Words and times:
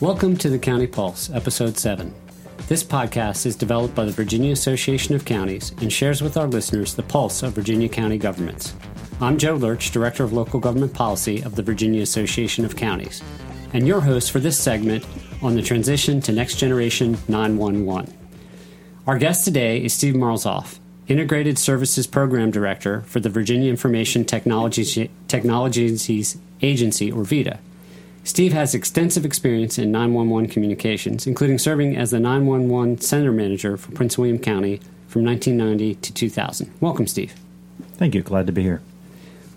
Welcome 0.00 0.36
to 0.36 0.48
the 0.48 0.60
County 0.60 0.86
Pulse, 0.86 1.28
Episode 1.28 1.76
7. 1.76 2.14
This 2.68 2.84
podcast 2.84 3.46
is 3.46 3.56
developed 3.56 3.96
by 3.96 4.04
the 4.04 4.12
Virginia 4.12 4.52
Association 4.52 5.16
of 5.16 5.24
Counties 5.24 5.72
and 5.80 5.92
shares 5.92 6.22
with 6.22 6.36
our 6.36 6.46
listeners 6.46 6.94
the 6.94 7.02
pulse 7.02 7.42
of 7.42 7.54
Virginia 7.54 7.88
county 7.88 8.16
governments. 8.16 8.74
I'm 9.20 9.38
Joe 9.38 9.56
Lerch, 9.56 9.90
Director 9.90 10.22
of 10.22 10.32
Local 10.32 10.60
Government 10.60 10.94
Policy 10.94 11.42
of 11.42 11.56
the 11.56 11.64
Virginia 11.64 12.00
Association 12.00 12.64
of 12.64 12.76
Counties, 12.76 13.24
and 13.72 13.88
your 13.88 14.00
host 14.00 14.30
for 14.30 14.38
this 14.38 14.56
segment 14.56 15.04
on 15.42 15.56
the 15.56 15.62
transition 15.62 16.20
to 16.20 16.32
Next 16.32 16.58
Generation 16.58 17.18
911. 17.26 18.16
Our 19.04 19.18
guest 19.18 19.44
today 19.44 19.82
is 19.82 19.94
Steve 19.94 20.14
Marzolf, 20.14 20.78
Integrated 21.08 21.58
Services 21.58 22.06
Program 22.06 22.52
Director 22.52 23.00
for 23.00 23.18
the 23.18 23.30
Virginia 23.30 23.68
Information 23.68 24.24
Technologies, 24.24 24.96
Technologies 25.26 26.38
Agency, 26.62 27.10
or 27.10 27.24
VITA. 27.24 27.58
Steve 28.28 28.52
has 28.52 28.74
extensive 28.74 29.24
experience 29.24 29.78
in 29.78 29.90
911 29.90 30.50
communications, 30.50 31.26
including 31.26 31.56
serving 31.56 31.96
as 31.96 32.10
the 32.10 32.20
911 32.20 33.00
Center 33.00 33.32
Manager 33.32 33.78
for 33.78 33.90
Prince 33.92 34.18
William 34.18 34.38
County 34.38 34.82
from 35.06 35.24
1990 35.24 35.94
to 35.94 36.12
2000. 36.12 36.70
Welcome, 36.78 37.06
Steve. 37.06 37.32
Thank 37.94 38.14
you. 38.14 38.20
Glad 38.20 38.46
to 38.46 38.52
be 38.52 38.62
here. 38.62 38.82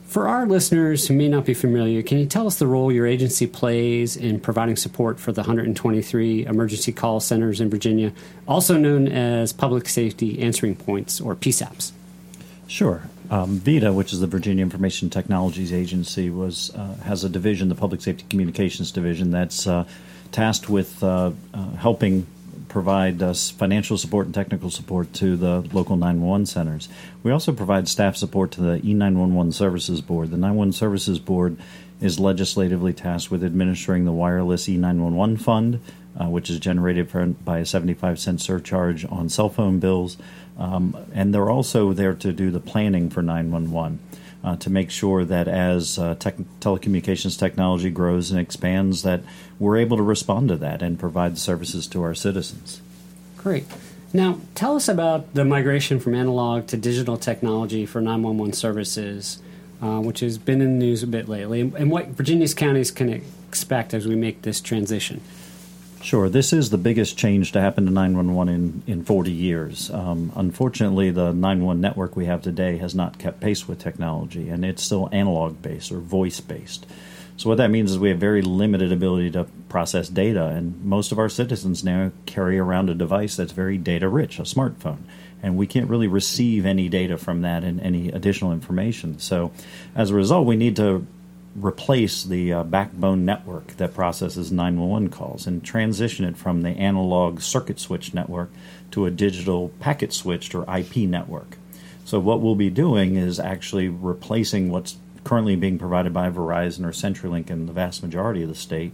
For 0.06 0.30
our 0.30 0.46
listeners 0.46 1.06
who 1.06 1.14
may 1.14 1.28
not 1.28 1.44
be 1.44 1.54
familiar, 1.54 2.02
can 2.02 2.18
you 2.18 2.26
tell 2.26 2.48
us 2.48 2.60
the 2.60 2.66
role 2.66 2.94
your 2.94 3.06
agency 3.06 3.46
plays 3.46 4.16
in 4.16 4.40
providing 4.40 4.78
support 4.78 5.20
for 5.20 5.34
the 5.34 5.42
123 5.42 6.46
emergency 6.46 6.94
call 6.94 7.20
centers 7.20 7.60
in 7.60 7.70
Virginia, 7.70 8.14
also 8.48 8.78
known 8.78 9.10
as 9.10 9.52
Public 9.52 9.90
Safety 9.90 10.42
Answering 10.42 10.78
Points 10.78 11.20
or 11.20 11.36
PSAPs? 11.36 11.92
Sure. 12.68 13.04
Um, 13.32 13.60
VITA, 13.60 13.94
which 13.94 14.12
is 14.12 14.20
the 14.20 14.28
Virginia 14.28 14.62
Information 14.62 15.10
Technologies 15.10 15.72
Agency, 15.72 16.30
was 16.30 16.76
uh, 16.76 16.96
has 17.06 17.24
a 17.24 17.30
division, 17.30 17.70
the 17.70 17.76
Public 17.76 18.02
Safety 18.02 18.26
Communications 18.30 18.92
Division, 18.92 19.32
that's 19.32 19.66
uh, 19.66 19.86
tasked 20.34 20.70
with 20.70 21.02
uh, 21.02 21.32
uh 21.54 21.70
helping 21.78 22.28
provide 22.68 23.22
us 23.22 23.50
financial 23.50 23.98
support 23.98 24.26
and 24.26 24.36
technical 24.36 24.70
support 24.70 25.14
to 25.14 25.38
the 25.38 25.62
local 25.74 25.96
911 25.96 26.46
centers. 26.46 26.90
We 27.24 27.32
also 27.32 27.54
provide 27.54 27.88
staff 27.88 28.16
support 28.18 28.52
to 28.52 28.62
the 28.62 28.80
E911 28.80 29.54
Services 29.54 30.02
Board. 30.02 30.32
The 30.32 30.38
911 30.38 30.74
Services 30.74 31.20
Board 31.20 31.58
is 32.02 32.20
legislatively 32.20 32.94
tasked 32.94 33.32
with 33.32 33.44
administering 33.44 34.06
the 34.06 34.12
wireless 34.12 34.68
E911 34.68 35.40
fund, 35.40 35.80
uh, 36.20 36.26
which 36.26 36.50
is 36.50 36.60
generated 36.60 37.10
for, 37.10 37.26
by 37.26 37.60
a 37.60 37.66
75 37.66 38.20
cent 38.20 38.42
surcharge 38.42 39.06
on 39.06 39.30
cell 39.30 39.50
phone 39.50 39.80
bills. 39.80 40.18
Um, 40.58 40.96
and 41.14 41.34
they're 41.34 41.50
also 41.50 41.94
there 41.94 42.14
to 42.14 42.32
do 42.34 42.52
the 42.52 42.60
planning 42.60 43.10
for 43.10 43.22
911 43.22 44.00
uh, 44.44 44.56
to 44.58 44.70
make 44.70 44.92
sure 44.92 45.24
that 45.24 45.48
as 45.48 45.98
uh, 45.98 46.16
tech- 46.16 46.38
telecommunications 46.60 47.38
technology 47.38 47.90
grows 47.90 48.32
and 48.32 48.40
expands, 48.40 49.04
that 49.04 49.22
we're 49.60 49.78
able 49.78 49.98
to 49.98 50.04
respond 50.04 50.50
to 50.50 50.58
that 50.58 50.82
and 50.82 51.00
provide 51.00 51.38
services 51.38 51.88
to 51.88 52.02
our 52.04 52.16
citizens. 52.16 52.82
Great. 53.38 53.66
Now, 54.14 54.40
tell 54.56 54.76
us 54.76 54.90
about 54.90 55.34
the 55.34 55.46
migration 55.46 56.00
from 56.00 56.16
analog 56.16 56.68
to 56.68 56.78
digital 56.78 57.18
technology 57.18 57.86
for 57.86 58.02
911 58.02 58.54
services, 58.54 59.42
uh, 59.82 60.00
which 60.00 60.20
has 60.20 60.38
been 60.38 60.62
in 60.62 60.80
the 60.80 60.86
news 60.86 61.02
a 61.02 61.08
bit 61.08 61.30
lately, 61.30 61.62
and 61.62 61.90
what 61.90 62.08
Virginia's 62.08 62.54
counties 62.54 62.92
can 62.92 63.24
expect 63.48 63.94
as 63.94 64.08
we 64.08 64.16
make 64.16 64.42
this 64.42 64.60
transition. 64.60 65.22
Sure. 66.04 66.30
This 66.30 66.52
is 66.52 66.72
the 66.72 66.80
biggest 66.80 67.16
change 67.16 67.52
to 67.52 67.62
happen 67.62 67.86
to 67.86 67.92
911 67.92 68.84
in, 68.88 68.92
in 68.92 69.06
40 69.06 69.32
years. 69.32 69.92
Um, 69.92 70.32
unfortunately, 70.36 71.12
the 71.12 71.32
911 71.32 71.80
network 71.80 72.16
we 72.16 72.26
have 72.26 72.42
today 72.42 72.78
has 72.78 72.96
not 72.96 73.20
kept 73.20 73.40
pace 73.40 73.68
with 73.68 73.80
technology, 73.80 74.50
and 74.50 74.66
it's 74.66 74.82
still 74.82 75.10
analog 75.12 75.62
based 75.62 75.92
or 75.92 76.00
voice 76.00 76.40
based. 76.40 76.88
So, 77.38 77.50
what 77.50 77.60
that 77.60 77.70
means 77.70 77.92
is 77.92 78.00
we 78.00 78.10
have 78.10 78.20
very 78.20 78.42
limited 78.42 78.92
ability 78.92 79.32
to 79.32 79.46
process 79.70 80.10
data, 80.10 80.48
and 80.48 80.84
most 80.84 81.12
of 81.12 81.20
our 81.20 81.30
citizens 81.30 81.84
now 81.84 82.12
carry 82.26 82.58
around 82.58 82.90
a 82.90 82.96
device 82.96 83.36
that's 83.36 83.52
very 83.52 83.78
data 83.78 84.10
rich, 84.10 84.40
a 84.40 84.44
smartphone. 84.44 85.00
And 85.44 85.58
we 85.58 85.66
can't 85.66 85.90
really 85.90 86.08
receive 86.08 86.66
any 86.68 86.88
data 86.88 87.18
from 87.18 87.42
that 87.42 87.64
and 87.64 87.80
any 87.82 88.10
additional 88.10 88.52
information. 88.52 89.20
So, 89.20 89.52
as 89.96 90.10
a 90.10 90.16
result, 90.16 90.48
we 90.48 90.56
need 90.56 90.76
to 90.78 91.06
replace 91.56 92.24
the 92.24 92.54
uh, 92.54 92.64
backbone 92.64 93.26
network 93.26 93.68
that 93.78 93.94
processes 93.94 94.52
911 94.52 95.10
calls 95.10 95.46
and 95.46 95.64
transition 95.64 96.26
it 96.26 96.38
from 96.38 96.62
the 96.62 96.70
analog 96.70 97.42
circuit 97.42 97.80
switch 97.80 98.14
network 98.14 98.50
to 98.92 99.06
a 99.06 99.12
digital 99.12 99.70
packet 99.80 100.14
switched 100.14 100.56
or 100.56 100.64
IP 100.74 100.98
network. 100.98 101.58
So, 102.06 102.20
what 102.20 102.42
we'll 102.42 102.56
be 102.56 102.70
doing 102.70 103.16
is 103.16 103.40
actually 103.40 103.90
replacing 103.90 104.70
what's 104.70 104.98
currently 105.24 105.56
being 105.56 105.78
provided 105.78 106.14
by 106.14 106.30
Verizon 106.30 106.86
or 106.86 106.92
CenturyLink 106.92 107.50
in 107.50 107.68
the 107.68 107.74
vast 107.74 108.02
majority 108.02 108.44
of 108.44 108.50
the 108.50 108.56
state 108.56 108.92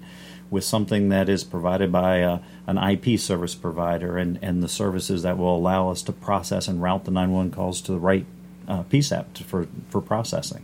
with 0.50 0.64
something 0.64 1.10
that 1.10 1.30
is 1.30 1.44
provided 1.44 1.92
by 1.92 2.22
uh, 2.22 2.40
an 2.68 2.78
IP 2.78 3.20
service 3.20 3.56
provider 3.56 4.18
and, 4.18 4.40
and 4.42 4.64
the 4.64 4.68
services 4.68 5.24
that 5.24 5.38
will 5.38 5.56
allow 5.56 5.90
us 5.90 6.02
to 6.02 6.12
process 6.12 6.68
and 6.68 6.82
route 6.82 7.06
the 7.06 7.12
911 7.12 7.52
calls 7.52 7.82
to 7.82 7.92
the 7.92 8.00
right 8.00 8.26
uh, 8.68 8.84
PSAP 8.84 9.38
for, 9.44 9.68
for 9.90 10.02
processing. 10.02 10.64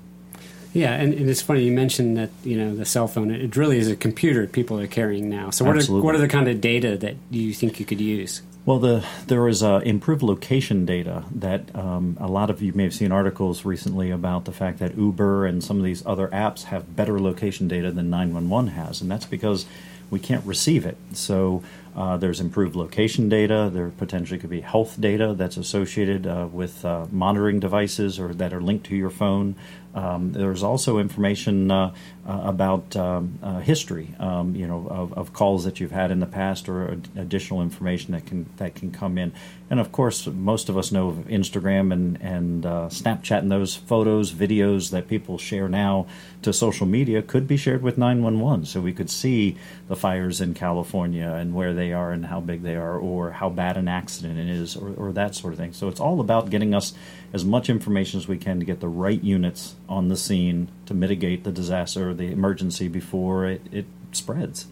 Yeah, 0.74 0.94
and, 0.94 1.14
and, 1.14 1.30
it's 1.30 1.42
funny 1.42 1.64
you 1.64 1.72
mentioned 1.72 2.18
that 2.18 2.32
you 2.44 2.58
know 2.58 2.76
the 2.76 2.86
cell 2.86 3.08
phone. 3.08 3.30
It 3.30 3.56
really 3.56 3.78
is 3.78 3.90
a 3.90 3.96
computer 3.96 4.48
people 4.48 4.80
are 4.80 4.88
carrying 4.88 5.30
now. 5.30 5.52
So 5.52 5.64
what 5.66 5.78
are 5.78 6.02
what 6.02 6.16
are 6.16 6.20
the 6.20 6.28
kind 6.28 6.48
of 6.48 6.62
data 6.62 6.98
that 6.98 7.16
you 7.30 7.54
think 7.54 7.80
you 7.80 7.86
could 7.86 8.02
use? 8.02 8.42
Well, 8.66 8.80
the 8.80 9.06
there 9.28 9.48
is 9.48 9.62
uh, 9.62 9.82
improved 9.84 10.24
location 10.24 10.86
data 10.86 11.26
that 11.36 11.76
um, 11.76 12.18
a 12.20 12.28
lot 12.28 12.50
of 12.50 12.62
you 12.62 12.74
may 12.74 12.84
have 12.84 12.94
seen 12.94 13.12
articles 13.12 13.66
recently 13.66 14.10
about 14.10 14.46
the 14.46 14.52
fact 14.52 14.80
that 14.80 14.98
Uber 14.98 15.46
and 15.46 15.64
some 15.64 15.78
of 15.78 15.84
these 15.84 16.04
other 16.06 16.28
apps 16.30 16.64
have 16.64 16.96
better 16.96 17.20
location 17.20 17.68
data 17.68 17.92
than 17.92 18.10
911 18.10 18.72
has, 18.72 19.02
and 19.02 19.12
that's 19.12 19.26
because 19.26 19.68
we 20.10 20.20
can't 20.20 20.46
receive 20.46 20.86
it. 20.86 20.98
So 21.14 21.62
uh, 21.96 22.18
there's 22.18 22.40
improved 22.40 22.76
location 22.76 23.30
data. 23.30 23.70
There 23.74 23.90
potentially 23.90 24.40
could 24.40 24.50
be 24.50 24.62
health 24.62 24.96
data 25.00 25.34
that's 25.36 25.58
associated 25.58 26.26
uh, 26.26 26.48
with 26.52 26.86
uh, 26.86 27.08
monitoring 27.12 27.60
devices 27.60 28.20
or 28.20 28.34
that 28.36 28.54
are 28.54 28.62
linked 28.62 28.86
to 28.88 28.96
your 28.96 29.10
phone. 29.10 29.56
Um, 29.96 30.32
there's 30.32 30.64
also 30.64 30.98
information 30.98 31.70
uh, 31.70 31.94
uh, 32.28 32.42
about 32.46 32.96
um, 32.96 33.38
uh, 33.44 33.60
history, 33.60 34.16
um, 34.20 34.56
you 34.56 34.66
know, 34.66 34.88
of, 34.90 35.14
of, 35.14 35.34
calls 35.34 35.66
that 35.66 35.80
you've 35.80 35.92
had 35.92 36.10
in 36.10 36.20
the 36.20 36.26
past, 36.26 36.68
or 36.68 37.00
additional 37.16 37.62
information 37.62 38.14
that 38.14 38.26
can 38.26 38.50
that 38.58 38.74
can 38.74 38.92
come 38.92 39.18
in. 39.18 39.34
And 39.70 39.80
of 39.80 39.92
course, 39.92 40.26
most 40.26 40.70
of 40.70 40.78
us 40.78 40.92
know 40.92 41.10
of 41.10 41.16
Instagram 41.28 41.94
and 41.94 42.20
and 42.22 42.66
uh, 42.66 42.90
Snapchat, 42.90 43.40
and 43.40 43.52
those 43.52 43.76
photos, 43.76 44.32
videos 44.32 44.90
that 44.92 45.08
people 45.08 45.38
share 45.38 45.70
now 45.70 46.08
to 46.42 46.54
social 46.54 46.88
media 46.88 47.22
could 47.22 47.48
be 47.48 47.58
shared 47.58 47.84
with 47.84 47.98
911. 47.98 48.66
So 48.66 48.82
we 48.82 48.94
could 48.94 49.10
see 49.10 49.58
the 49.88 49.96
fires 49.96 50.42
in 50.42 50.54
California 50.54 51.28
and 51.28 51.54
where 51.54 51.74
they 51.74 51.94
are 51.94 52.12
and 52.12 52.26
how 52.26 52.40
big 52.40 52.64
they 52.64 52.76
are, 52.76 52.98
or 52.98 53.32
how 53.32 53.50
bad 53.50 53.78
an 53.78 53.88
accident 53.88 54.40
it 54.40 54.50
is, 54.50 54.76
or, 54.76 54.94
or 54.94 55.12
that 55.12 55.36
sort 55.36 55.54
of 55.54 55.60
thing. 55.60 55.74
So 55.74 55.88
it's 55.88 56.00
all 56.00 56.20
about 56.20 56.50
getting 56.50 56.74
us 56.74 56.94
as 57.34 57.44
much 57.44 57.70
information 57.70 58.20
as 58.20 58.28
we 58.28 58.38
can 58.38 58.60
to 58.60 58.66
get 58.66 58.80
the 58.80 58.88
right 58.88 59.22
units 59.24 59.76
on 59.94 60.10
the 60.10 60.18
scene 60.18 60.68
to 60.86 60.94
mitigate 60.94 61.44
the 61.44 61.52
disaster 61.52 62.10
or 62.10 62.14
the 62.14 62.32
emergency 62.32 62.88
before 62.88 63.46
it, 63.46 63.62
it 63.72 63.86
spreads. 64.12 64.68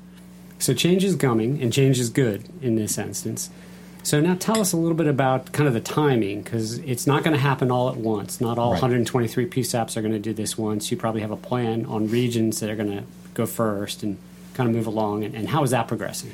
So 0.59 0.73
change 0.73 1.03
is 1.03 1.15
coming, 1.15 1.61
and 1.61 1.71
change 1.73 1.99
is 1.99 2.09
good 2.09 2.47
in 2.61 2.75
this 2.75 2.97
instance. 2.97 3.49
So 4.03 4.19
now 4.19 4.35
tell 4.35 4.59
us 4.59 4.73
a 4.73 4.77
little 4.77 4.97
bit 4.97 5.07
about 5.07 5.51
kind 5.51 5.67
of 5.67 5.73
the 5.73 5.81
timing, 5.81 6.41
because 6.41 6.79
it's 6.79 7.07
not 7.07 7.23
going 7.23 7.35
to 7.35 7.41
happen 7.41 7.71
all 7.71 7.89
at 7.89 7.97
once. 7.97 8.41
Not 8.41 8.57
all 8.57 8.71
right. 8.73 8.81
123 8.81 9.47
PSAPs 9.47 9.95
are 9.95 10.01
going 10.01 10.13
to 10.13 10.19
do 10.19 10.33
this 10.33 10.57
once. 10.57 10.91
You 10.91 10.97
probably 10.97 11.21
have 11.21 11.31
a 11.31 11.37
plan 11.37 11.85
on 11.85 12.07
regions 12.07 12.59
that 12.59 12.69
are 12.69 12.75
going 12.75 12.91
to 12.91 13.03
go 13.33 13.45
first 13.45 14.03
and 14.03 14.17
kind 14.53 14.69
of 14.69 14.75
move 14.75 14.87
along. 14.87 15.23
And, 15.23 15.35
and 15.35 15.49
how 15.49 15.63
is 15.63 15.71
that 15.71 15.87
progressing? 15.87 16.31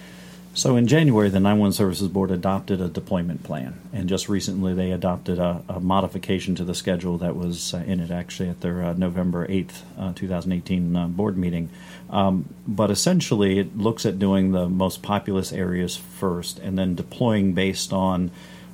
So 0.57 0.75
in 0.75 0.87
January, 0.87 1.29
the 1.29 1.39
911 1.39 1.73
Services 1.73 2.07
Board 2.07 2.31
adopted 2.31 2.81
a 2.81 2.87
deployment 2.87 3.43
plan, 3.43 3.79
and 3.93 4.09
just 4.09 4.27
recently 4.27 4.73
they 4.73 4.91
adopted 4.91 5.37
a, 5.37 5.63
a 5.69 5.79
modification 5.79 6.55
to 6.55 6.63
the 6.63 6.73
schedule 6.73 7.19
that 7.19 7.35
was 7.35 7.75
uh, 7.75 7.83
in 7.85 7.99
it 7.99 8.09
actually 8.09 8.49
at 8.49 8.61
their 8.61 8.81
uh, 8.81 8.93
November 8.93 9.47
8th, 9.47 9.83
uh, 9.99 10.13
2018 10.15 10.95
uh, 10.95 11.07
board 11.09 11.37
meeting. 11.37 11.69
Um, 12.09 12.55
but 12.67 12.89
essentially, 12.89 13.59
it 13.59 13.77
looks 13.77 14.03
at 14.03 14.17
doing 14.17 14.51
the 14.51 14.67
most 14.67 15.03
populous 15.03 15.53
areas 15.53 15.95
first, 15.95 16.57
and 16.57 16.75
then 16.75 16.95
deploying 16.95 17.53
based 17.53 17.93
on 17.93 18.31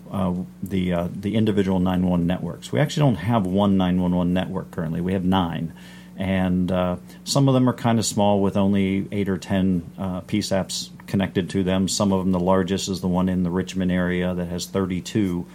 uh, 0.09 0.35
the 0.63 0.93
uh, 0.93 1.09
the 1.13 1.35
individual 1.35 1.79
911 1.79 2.25
networks. 2.25 2.71
We 2.71 2.79
actually 2.79 3.11
don't 3.11 3.25
have 3.25 3.45
one 3.45 3.75
911 3.75 4.33
network 4.33 4.71
currently. 4.71 5.01
We 5.01 5.11
have 5.11 5.25
nine 5.25 5.73
and 6.17 6.71
uh, 6.71 6.97
some 7.23 7.47
of 7.47 7.53
them 7.53 7.67
are 7.67 7.73
kind 7.73 7.99
of 7.99 8.05
small 8.05 8.41
with 8.41 8.57
only 8.57 9.07
eight 9.11 9.29
or 9.29 9.37
ten 9.37 9.89
uh, 9.97 10.21
PSAPs 10.21 10.89
connected 11.07 11.49
to 11.51 11.63
them. 11.63 11.87
Some 11.87 12.11
of 12.11 12.23
them, 12.23 12.31
the 12.31 12.39
largest 12.39 12.89
is 12.89 13.01
the 13.01 13.07
one 13.07 13.29
in 13.29 13.43
the 13.43 13.49
Richmond 13.49 13.91
area 13.91 14.33
that 14.33 14.45
has 14.45 14.65
32 14.65 15.45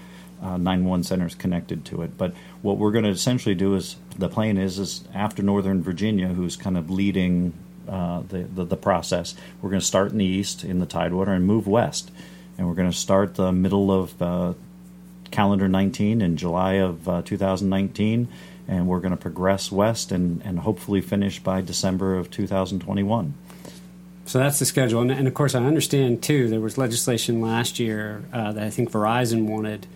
uh, 0.40 0.56
911 0.56 1.04
centers 1.04 1.34
connected 1.34 1.84
to 1.86 2.02
it. 2.02 2.16
But 2.16 2.34
what 2.62 2.78
we're 2.78 2.92
going 2.92 3.04
to 3.04 3.10
essentially 3.10 3.54
do 3.54 3.74
is 3.74 3.96
the 4.16 4.28
plan 4.28 4.56
is 4.56 4.78
is 4.78 5.04
after 5.14 5.42
Northern 5.42 5.82
Virginia, 5.82 6.28
who's 6.28 6.56
kind 6.56 6.76
of 6.76 6.90
leading 6.90 7.52
uh, 7.88 8.22
the, 8.28 8.42
the, 8.42 8.64
the 8.64 8.76
process, 8.76 9.34
we're 9.60 9.70
going 9.70 9.80
to 9.80 9.86
start 9.86 10.12
in 10.12 10.18
the 10.18 10.24
east 10.24 10.64
in 10.64 10.78
the 10.78 10.86
Tidewater 10.86 11.32
and 11.32 11.44
move 11.44 11.66
west, 11.66 12.10
and 12.56 12.68
we're 12.68 12.74
going 12.74 12.90
to 12.90 12.96
start 12.96 13.34
the 13.34 13.52
middle 13.52 13.90
of 13.90 14.22
uh, 14.22 14.54
calendar 15.30 15.68
19 15.68 16.20
in 16.20 16.36
July 16.36 16.74
of 16.74 17.08
uh, 17.08 17.22
2019 17.22 18.28
and 18.68 18.86
we're 18.86 19.00
going 19.00 19.10
to 19.10 19.16
progress 19.16 19.72
west 19.72 20.12
and, 20.12 20.42
and 20.44 20.60
hopefully 20.60 21.00
finish 21.00 21.40
by 21.40 21.60
December 21.60 22.16
of 22.16 22.30
2021. 22.30 23.34
So 24.26 24.38
that's 24.38 24.58
the 24.58 24.66
schedule, 24.66 25.00
and, 25.00 25.10
and, 25.10 25.26
of 25.26 25.32
course, 25.32 25.54
I 25.54 25.64
understand 25.64 26.22
too. 26.22 26.50
There 26.50 26.60
was 26.60 26.76
legislation 26.76 27.40
last 27.40 27.78
year 27.78 28.22
uh, 28.30 28.52
that 28.52 28.62
I 28.62 28.68
think 28.68 28.90
Verizon 28.90 29.46
wanted 29.46 29.86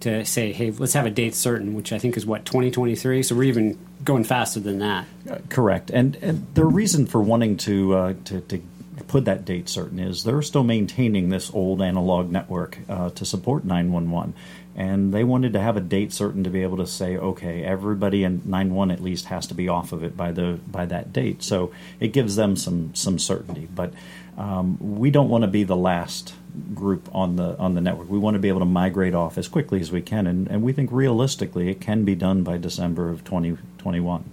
to 0.00 0.24
say, 0.24 0.52
"Hey, 0.52 0.72
let's 0.72 0.94
have 0.94 1.06
a 1.06 1.10
date 1.10 1.36
certain," 1.36 1.74
which 1.74 1.92
I 1.92 1.98
think 2.00 2.16
is 2.16 2.26
what 2.26 2.44
2023. 2.44 3.22
So 3.22 3.36
we're 3.36 3.44
even 3.44 3.78
going 4.02 4.24
faster 4.24 4.58
than 4.58 4.80
that. 4.80 5.06
Uh, 5.30 5.38
correct, 5.50 5.90
and, 5.90 6.16
and 6.16 6.48
the 6.54 6.64
reason 6.64 7.06
for 7.06 7.22
wanting 7.22 7.56
to, 7.58 7.94
uh, 7.94 8.14
to, 8.24 8.40
to 8.40 8.60
put 9.06 9.24
that 9.26 9.44
date 9.44 9.68
certain 9.68 10.00
is 10.00 10.24
they're 10.24 10.42
still 10.42 10.64
maintaining 10.64 11.28
this 11.28 11.54
old 11.54 11.80
analog 11.80 12.28
network 12.30 12.78
uh, 12.88 13.10
to 13.10 13.24
support 13.24 13.64
911 13.64 14.34
and 14.76 15.12
they 15.12 15.24
wanted 15.24 15.54
to 15.54 15.60
have 15.60 15.78
a 15.78 15.80
date 15.80 16.12
certain 16.12 16.44
to 16.44 16.50
be 16.50 16.62
able 16.62 16.76
to 16.76 16.86
say, 16.86 17.16
okay, 17.16 17.64
everybody 17.64 18.24
in 18.24 18.42
9-1 18.42 18.92
at 18.92 19.02
least 19.02 19.24
has 19.26 19.46
to 19.46 19.54
be 19.54 19.68
off 19.68 19.90
of 19.90 20.04
it 20.04 20.16
by 20.16 20.32
the 20.32 20.60
by 20.68 20.84
that 20.84 21.14
date. 21.14 21.42
So 21.42 21.72
it 21.98 22.08
gives 22.08 22.36
them 22.36 22.56
some 22.56 22.94
some 22.94 23.18
certainty. 23.18 23.68
But 23.74 23.94
um, 24.36 24.76
we 24.98 25.10
don't 25.10 25.30
want 25.30 25.42
to 25.42 25.48
be 25.48 25.64
the 25.64 25.76
last 25.76 26.34
group 26.74 27.08
on 27.14 27.36
the 27.36 27.56
on 27.58 27.74
the 27.74 27.80
network. 27.80 28.10
We 28.10 28.18
want 28.18 28.34
to 28.34 28.38
be 28.38 28.48
able 28.48 28.60
to 28.60 28.66
migrate 28.66 29.14
off 29.14 29.38
as 29.38 29.48
quickly 29.48 29.80
as 29.80 29.90
we 29.90 30.02
can, 30.02 30.26
and, 30.26 30.46
and 30.48 30.62
we 30.62 30.74
think 30.74 30.92
realistically 30.92 31.70
it 31.70 31.80
can 31.80 32.04
be 32.04 32.14
done 32.14 32.42
by 32.42 32.58
December 32.58 33.08
of 33.08 33.24
2021. 33.24 34.24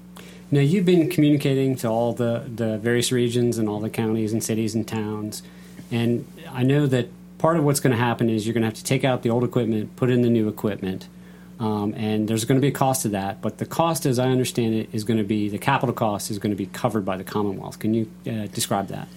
Now 0.51 0.60
you've 0.60 0.86
been 0.86 1.10
communicating 1.10 1.78
to 1.78 1.88
all 1.88 2.12
the 2.12 2.44
the 2.54 2.78
various 2.80 3.13
regions 3.13 3.57
and 3.57 3.69
all 3.69 3.80
the 3.80 3.90
counties 3.90 4.34
and 4.34 4.44
cities 4.44 4.75
and 4.75 4.86
towns, 4.86 5.42
and 5.90 6.28
I 6.51 6.63
know 6.63 6.86
that 6.88 7.07
part 7.44 7.57
of 7.57 7.66
what's 7.66 7.81
going 7.81 7.92
to 7.92 8.01
happen 8.01 8.30
is 8.30 8.48
you're 8.48 8.54
going 8.54 8.62
to 8.62 8.68
have 8.68 8.74
to 8.74 8.86
take 8.86 9.04
out 9.04 9.22
the 9.22 9.30
old 9.30 9.44
equipment, 9.44 9.94
put 9.98 10.10
in 10.10 10.22
the 10.22 10.30
new 10.30 10.48
equipment, 10.48 11.10
um, 11.60 11.94
and 11.98 12.25
there's 12.25 12.45
going 12.45 12.56
to 12.56 12.62
be 12.62 12.69
a 12.69 12.72
cost 12.72 13.01
to 13.01 13.10
that. 13.10 13.42
But 13.42 13.57
the 13.57 13.66
cost, 13.66 14.06
as 14.06 14.18
I 14.18 14.30
understand 14.30 14.75
it, 14.75 14.90
is 14.94 15.04
going 15.04 15.18
to 15.18 15.25
be 15.25 15.50
the 15.50 15.57
capital 15.57 15.94
cost 15.94 16.31
is 16.31 16.40
going 16.40 16.51
to 16.51 16.56
be 16.56 16.68
covered 16.68 17.04
by 17.04 17.18
the 17.18 17.25
Commonwealth. 17.25 17.80
Can 17.80 17.94
you 17.94 18.10
uh, 18.25 18.48
describe 18.48 18.88
that? 18.88 19.10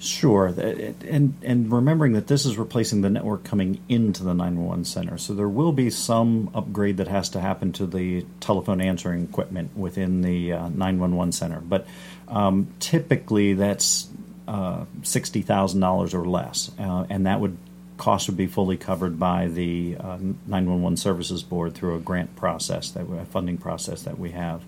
Sure, 0.00 0.46
and 0.46 1.34
and 1.44 1.72
remembering 1.72 2.14
that 2.14 2.26
this 2.26 2.46
is 2.46 2.58
replacing 2.58 3.02
the 3.02 3.10
network 3.10 3.44
coming 3.44 3.80
into 3.88 4.24
the 4.24 4.34
911 4.34 4.84
center, 4.84 5.16
so 5.16 5.32
there 5.32 5.48
will 5.48 5.70
be 5.70 5.88
some 5.88 6.50
upgrade 6.56 6.96
that 6.96 7.06
has 7.06 7.28
to 7.28 7.40
happen 7.40 7.70
to 7.74 7.86
the 7.86 8.26
telephone 8.40 8.80
answering 8.80 9.22
equipment 9.22 9.76
within 9.76 10.22
the 10.22 10.54
uh, 10.54 10.68
911 10.70 11.30
center. 11.30 11.60
But 11.60 11.86
um, 12.26 12.74
typically, 12.80 13.54
that's 13.54 14.08
uh, 14.52 14.84
sixty 15.02 15.40
thousand 15.40 15.80
dollars 15.80 16.12
or 16.12 16.26
less, 16.26 16.70
uh, 16.78 17.06
and 17.08 17.26
that 17.26 17.40
would 17.40 17.56
cost 17.96 18.28
would 18.28 18.36
be 18.36 18.46
fully 18.46 18.76
covered 18.76 19.18
by 19.18 19.46
the 19.46 19.96
uh, 19.98 20.18
nine 20.46 20.68
one 20.68 20.82
one 20.82 20.96
services 20.96 21.42
board 21.42 21.74
through 21.74 21.96
a 21.96 22.00
grant 22.00 22.34
process 22.36 22.90
that 22.90 23.06
a 23.08 23.24
funding 23.24 23.56
process 23.56 24.02
that 24.02 24.18
we 24.18 24.32
have. 24.32 24.62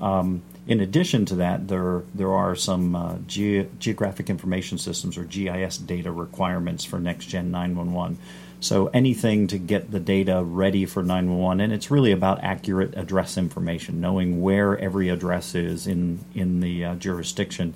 Um, 0.00 0.42
in 0.66 0.80
addition 0.80 1.26
to 1.26 1.36
that, 1.36 1.68
there 1.68 2.02
there 2.14 2.32
are 2.32 2.56
some 2.56 2.96
uh, 2.96 3.18
ge- 3.26 3.66
geographic 3.78 4.30
information 4.30 4.78
systems 4.78 5.16
or 5.16 5.24
GIS 5.24 5.78
data 5.78 6.10
requirements 6.10 6.84
for 6.84 6.98
next 6.98 7.26
gen 7.26 7.50
nine 7.50 7.76
one 7.76 7.92
one. 7.92 8.18
So 8.60 8.88
anything 8.88 9.46
to 9.48 9.58
get 9.58 9.90
the 9.90 10.00
data 10.00 10.42
ready 10.44 10.84
for 10.84 11.02
911, 11.02 11.60
and 11.60 11.72
it's 11.72 11.90
really 11.90 12.12
about 12.12 12.44
accurate 12.44 12.96
address 12.96 13.38
information, 13.38 14.00
knowing 14.00 14.42
where 14.42 14.78
every 14.78 15.08
address 15.08 15.54
is 15.54 15.86
in 15.86 16.24
in 16.34 16.60
the 16.60 16.84
uh, 16.84 16.94
jurisdiction 16.96 17.74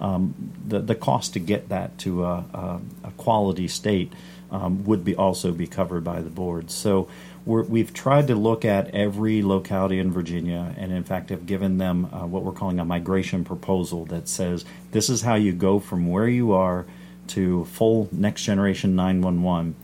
um, 0.00 0.52
the 0.66 0.80
the 0.80 0.94
cost 0.94 1.32
to 1.34 1.38
get 1.38 1.68
that 1.68 1.98
to 1.98 2.24
a, 2.24 2.44
a, 2.52 2.80
a 3.04 3.10
quality 3.12 3.68
state 3.68 4.12
um, 4.50 4.84
would 4.84 5.04
be 5.04 5.16
also 5.16 5.52
be 5.52 5.66
covered 5.66 6.04
by 6.04 6.20
the 6.20 6.30
board. 6.30 6.70
So 6.70 7.08
we 7.44 7.78
have 7.78 7.92
tried 7.92 8.26
to 8.26 8.34
look 8.34 8.64
at 8.64 8.92
every 8.92 9.40
locality 9.40 10.00
in 10.00 10.10
Virginia, 10.10 10.74
and 10.76 10.92
in 10.92 11.04
fact 11.04 11.30
have 11.30 11.46
given 11.46 11.78
them 11.78 12.06
uh, 12.06 12.26
what 12.26 12.42
we're 12.42 12.52
calling 12.52 12.80
a 12.80 12.84
migration 12.84 13.44
proposal 13.44 14.04
that 14.06 14.28
says 14.28 14.64
this 14.90 15.08
is 15.08 15.22
how 15.22 15.34
you 15.34 15.52
go 15.52 15.78
from 15.78 16.08
where 16.08 16.28
you 16.28 16.52
are 16.52 16.86
to 17.28 17.64
full 17.66 18.08
next 18.12 18.42
generation 18.44 18.96
911. 18.96 19.74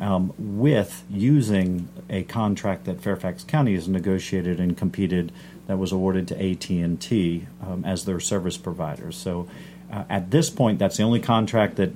Um, 0.00 0.32
with 0.38 1.04
using 1.10 1.88
a 2.08 2.22
contract 2.22 2.86
that 2.86 3.02
Fairfax 3.02 3.44
County 3.44 3.74
has 3.74 3.86
negotiated 3.86 4.58
and 4.58 4.74
competed 4.74 5.30
that 5.66 5.76
was 5.76 5.92
awarded 5.92 6.26
to 6.28 6.34
AT&T 6.42 7.46
um, 7.62 7.84
as 7.84 8.06
their 8.06 8.18
service 8.18 8.56
provider. 8.56 9.12
So 9.12 9.46
uh, 9.92 10.04
at 10.08 10.30
this 10.30 10.50
point, 10.50 10.78
that's 10.78 10.96
the 10.96 11.02
only 11.02 11.20
contract 11.20 11.76
that 11.76 11.92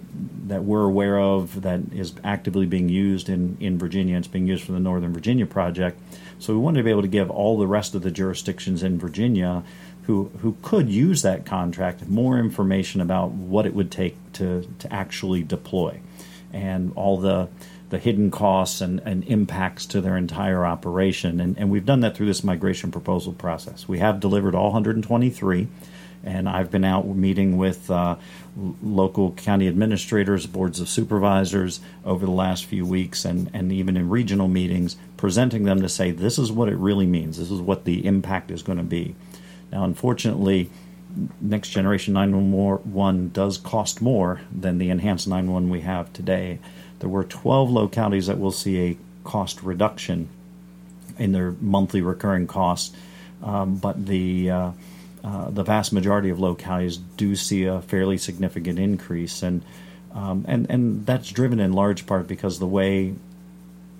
that 0.49 0.65
we're 0.65 0.85
aware 0.85 1.19
of 1.19 1.63
that 1.63 1.81
is 1.93 2.13
actively 2.23 2.67
being 2.67 2.89
used 2.89 3.29
in, 3.29 3.57
in 3.61 3.79
Virginia. 3.79 4.19
It's 4.19 4.29
being 4.29 4.47
used 4.47 4.65
for 4.65 4.73
the 4.73 4.81
Northern 4.81 5.15
Virginia 5.15 5.47
project. 5.47 5.99
So 6.39 6.53
we 6.53 6.59
wanted 6.59 6.79
to 6.79 6.85
be 6.85 6.91
able 6.91 7.03
to 7.03 7.09
give 7.09 7.31
all 7.31 7.59
the 7.59 7.67
rest 7.67 7.95
of 7.95 8.03
the 8.03 8.11
jurisdictions 8.11 8.83
in 8.83 8.99
Virginia 8.99 9.63
who 10.03 10.31
who 10.41 10.57
could 10.61 10.91
use 10.91 11.23
that 11.23 11.47
contract 11.47 12.07
more 12.07 12.39
information 12.39 13.01
about 13.01 13.31
what 13.31 13.65
it 13.65 13.75
would 13.75 13.91
take 13.91 14.17
to 14.35 14.69
to 14.81 14.93
actually 14.93 15.43
deploy 15.43 16.01
and 16.53 16.93
all 16.95 17.17
the 17.17 17.49
the 17.95 18.01
hidden 18.01 18.29
costs 18.29 18.81
and, 18.81 18.99
and 19.05 19.23
impacts 19.29 19.87
to 19.87 20.01
their 20.01 20.17
entire 20.17 20.67
operation. 20.67 21.41
And, 21.41 21.57
and 21.57 21.71
we've 21.71 21.87
done 21.87 22.01
that 22.01 22.17
through 22.17 22.27
this 22.27 22.43
migration 22.43 22.91
proposal 22.91 23.33
process. 23.33 23.87
We 23.87 24.01
have 24.01 24.19
delivered 24.19 24.57
all 24.57 24.73
123 24.73 25.69
and 26.25 26.49
I've 26.49 26.73
been 26.73 26.85
out 26.85 27.07
meeting 27.07 27.57
with 27.57 27.89
uh, 27.91 28.17
local 28.83 29.31
county 29.33 29.69
administrators, 29.69 30.47
boards 30.47 30.81
of 30.81 30.89
supervisors 30.89 31.81
over 32.05 32.25
the 32.25 32.33
last 32.33 32.65
few 32.65 32.85
weeks, 32.85 33.25
and, 33.27 33.49
and 33.53 33.71
even 33.71 33.97
in 33.97 34.09
regional 34.09 34.49
meetings, 34.49 34.97
presenting 35.17 35.65
them 35.65 35.83
to 35.83 35.89
say 35.89 36.11
this 36.11 36.39
is 36.39 36.51
what 36.51 36.71
it 36.71 36.77
really 36.77 37.07
means, 37.07 37.39
this 37.39 37.51
is 37.51 37.61
what 37.61 37.85
the 37.85 38.07
impact 38.07 38.51
is 38.51 38.63
going 38.63 38.79
to 38.79 38.85
be. 38.85 39.15
Now, 39.71 39.85
unfortunately, 39.85 40.71
next 41.43 41.69
generation 41.69 42.15
911 42.15 43.29
does 43.29 43.59
cost 43.59 44.01
more 44.01 44.41
than 44.51 44.79
the 44.79 44.91
enhanced 44.91 45.29
911 45.29 45.69
we 45.69 45.83
have 45.83 46.13
today 46.13 46.59
there 47.01 47.09
were 47.09 47.25
12 47.25 47.71
localities 47.71 48.27
that 48.27 48.39
will 48.39 48.53
see 48.53 48.81
a 48.81 48.99
cost 49.25 49.63
reduction 49.63 50.29
in 51.19 51.33
their 51.33 51.53
monthly 51.61 52.01
recurring 52.01 52.47
costs, 52.47 52.95
um, 53.43 53.77
but 53.77 54.07
the 54.07 54.51
uh, 54.51 54.71
uh, 55.23 55.51
the 55.51 55.63
vast 55.63 55.93
majority 55.93 56.29
of 56.29 56.39
localities 56.39 56.97
do 56.97 57.35
see 57.35 57.65
a 57.65 57.81
fairly 57.81 58.19
significant 58.19 58.79
increase, 58.79 59.43
and 59.43 59.63
um, 60.13 60.45
and 60.47 60.71
and 60.71 61.07
that's 61.07 61.31
driven 61.31 61.61
in 61.61 61.73
large 61.73 62.07
part 62.07 62.27
because 62.29 62.59
the 62.59 62.67
way 62.67 63.15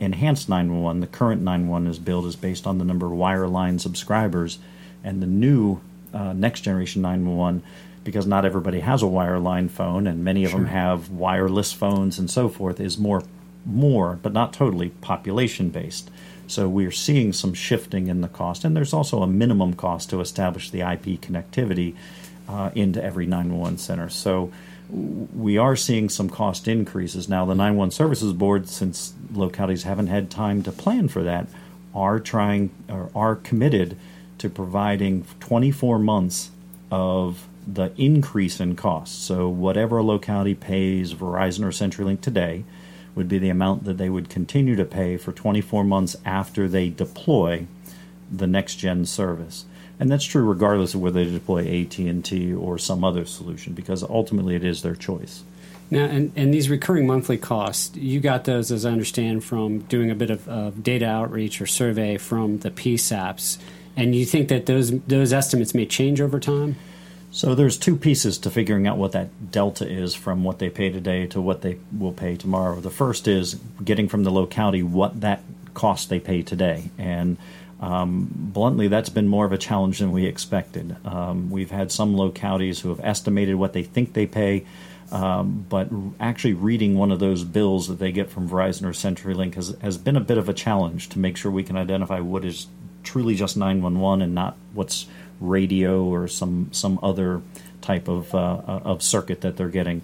enhanced 0.01 0.49
911, 0.49 1.01
the 1.01 1.07
current 1.07 1.43
911 1.43 1.89
is 1.89 1.99
built, 1.99 2.27
is 2.27 2.37
based 2.37 2.67
on 2.67 2.79
the 2.79 2.85
number 2.85 3.07
of 3.07 3.13
wireline 3.13 3.81
subscribers, 3.81 4.59
and 5.03 5.23
the 5.23 5.27
new 5.27 5.81
uh, 6.13 6.33
next 6.33 6.63
generation 6.63 7.03
911 7.03 7.63
because 8.05 8.27
not 8.27 8.45
everybody 8.45 8.81
has 8.81 9.03
a 9.03 9.07
wireline 9.07 9.71
phone, 9.71 10.07
and 10.07 10.23
many 10.23 10.45
of 10.45 10.51
sure. 10.51 10.61
them 10.61 10.69
have 10.69 11.11
wireless 11.11 11.73
phones 11.73 12.19
and 12.19 12.31
so 12.31 12.49
forth, 12.49 12.79
is 12.79 12.99
more, 12.99 13.23
more, 13.65 14.19
but 14.23 14.33
not 14.33 14.53
totally 14.53 14.91
population 14.91 15.71
based. 15.71 16.11
So 16.47 16.69
we're 16.69 16.93
seeing 16.93 17.33
some 17.33 17.55
shifting 17.55 18.09
in 18.09 18.21
the 18.21 18.29
cost, 18.29 18.65
and 18.65 18.77
there's 18.77 18.93
also 18.93 19.23
a 19.23 19.27
minimum 19.27 19.75
cost 19.75 20.11
to 20.11 20.21
establish 20.21 20.71
the 20.71 20.81
IP 20.81 21.21
connectivity 21.21 21.95
uh, 22.49 22.71
into 22.75 23.03
every 23.03 23.27
911 23.27 23.79
center. 23.79 24.11
So 24.11 24.53
we 24.91 25.57
are 25.57 25.77
seeing 25.77 26.09
some 26.09 26.29
cost 26.29 26.69
increases 26.69 27.29
now. 27.29 27.47
The 27.47 27.55
911 27.55 27.93
Services 27.93 28.33
Board, 28.35 28.69
since 28.69 29.15
localities 29.33 29.85
haven't 29.85 30.09
had 30.09 30.31
time 30.31 30.63
to 30.65 30.73
plan 30.73 31.09
for 31.09 31.23
that, 31.23 31.49
are 31.95 32.21
trying 32.21 32.71
or 32.89 33.11
are 33.15 33.37
committed 33.37 33.97
to 34.39 34.51
providing 34.51 35.25
24 35.41 35.99
months 35.99 36.51
of 36.91 37.47
the 37.67 37.93
increase 37.97 38.61
in 38.61 38.77
costs. 38.77 39.17
So, 39.17 39.49
whatever 39.49 39.99
a 39.99 40.03
locality 40.03 40.55
pays 40.55 41.15
Verizon 41.15 41.65
or 41.65 41.69
CenturyLink 41.69 42.21
today 42.21 42.65
would 43.15 43.29
be 43.29 43.39
the 43.39 43.51
amount 43.51 43.85
that 43.85 43.99
they 43.99 44.09
would 44.09 44.29
continue 44.29 44.77
to 44.77 44.85
pay 44.85 45.17
for 45.17 45.33
24 45.33 45.85
months 45.85 46.17
after 46.25 46.69
they 46.69 46.89
deploy 46.89 47.67
the 48.31 48.47
next 48.47 48.77
gen 48.77 49.07
service. 49.07 49.65
And 50.01 50.11
that's 50.11 50.25
true 50.25 50.43
regardless 50.43 50.95
of 50.95 51.01
whether 51.01 51.25
they 51.25 51.31
deploy 51.31 51.61
AT&T 51.61 52.53
or 52.53 52.79
some 52.79 53.05
other 53.05 53.25
solution 53.25 53.75
because 53.75 54.03
ultimately 54.03 54.57
it 54.57 54.65
is 54.65 54.83
their 54.83 54.97
choice. 54.97 55.45
Now, 55.91 56.07
and, 56.07 56.33
and 56.35 56.53
these 56.53 56.69
recurring 56.69 57.07
monthly 57.07 57.37
costs, 57.37 57.95
you 57.95 58.19
got 58.19 58.45
those, 58.45 58.73
as 58.73 58.85
I 58.85 58.91
understand, 58.91 59.45
from 59.45 59.81
doing 59.81 60.11
a 60.11 60.15
bit 60.15 60.31
of 60.31 60.83
data 60.83 61.07
outreach 61.07 61.61
or 61.61 61.67
survey 61.67 62.17
from 62.17 62.59
the 62.59 62.71
PSAPs. 62.71 63.59
And 63.97 64.15
you 64.15 64.25
think 64.25 64.49
that 64.49 64.67
those 64.67 64.99
those 65.03 65.33
estimates 65.33 65.75
may 65.75 65.87
change 65.87 66.21
over 66.21 66.41
time? 66.41 66.75
So 67.35 67.57
there's 67.57 67.77
two 67.77 67.97
pieces 67.97 68.39
to 68.39 68.51
figuring 68.51 68.87
out 68.87 68.97
what 68.97 69.11
that 69.11 69.51
delta 69.51 69.91
is 69.91 70.15
from 70.15 70.45
what 70.45 70.61
they 70.61 70.71
pay 70.71 70.91
today 70.91 71.27
to 71.27 71.41
what 71.41 71.63
they 71.63 71.79
will 71.91 72.13
pay 72.13 72.37
tomorrow. 72.37 72.79
The 72.79 72.91
first 72.91 73.27
is 73.27 73.55
getting 73.83 74.07
from 74.07 74.23
the 74.23 74.31
locality 74.31 74.85
what 74.85 75.21
that 75.23 75.43
cost 75.75 76.11
they 76.11 76.21
pay 76.21 76.43
today, 76.43 76.93
and 76.97 77.37
um, 77.81 78.29
bluntly, 78.33 78.87
that's 78.87 79.09
been 79.09 79.27
more 79.27 79.45
of 79.45 79.51
a 79.51 79.59
challenge 79.59 79.99
than 79.99 80.13
we 80.13 80.27
expected. 80.27 80.97
Um, 81.05 81.51
we've 81.51 81.73
had 81.73 81.91
some 81.91 82.17
localities 82.17 82.79
who 82.79 82.91
have 82.91 83.01
estimated 83.01 83.57
what 83.57 83.73
they 83.73 83.83
think 83.83 84.13
they 84.13 84.27
pay. 84.27 84.65
Um, 85.11 85.67
but 85.69 85.89
actually 86.19 86.55
reading 86.55 86.97
one 86.97 87.11
of 87.11 87.19
those 87.19 87.43
bills 87.43 87.89
that 87.89 87.99
they 87.99 88.11
get 88.11 88.31
from 88.31 88.49
Verizon 88.49 88.85
or 88.85 88.91
CenturyLink 88.91 89.55
has, 89.57 89.77
has 89.83 89.99
been 89.99 90.17
a 90.17 90.21
bit 90.21 90.39
of 90.39 90.49
a 90.49 90.55
challenge 90.55 91.09
to 91.11 91.19
make 91.19 91.37
sure 91.37 91.51
we 91.51 91.65
can 91.65 91.77
identify 91.77 92.21
what 92.21 92.45
is 92.45 92.69
truly 93.03 93.35
just 93.35 93.57
911 93.57 94.23
and 94.23 94.35
not 94.35 94.57
what's 94.73 95.07
radio 95.49 96.05
or 96.05 96.29
some 96.29 96.69
some 96.73 96.99
other 97.03 97.43
type 97.81 98.09
of 98.09 98.35
uh, 98.35 98.61
of 98.67 99.03
circuit 99.03 99.43
that 99.43 99.57
they're 99.57 99.69
getting. 99.69 100.03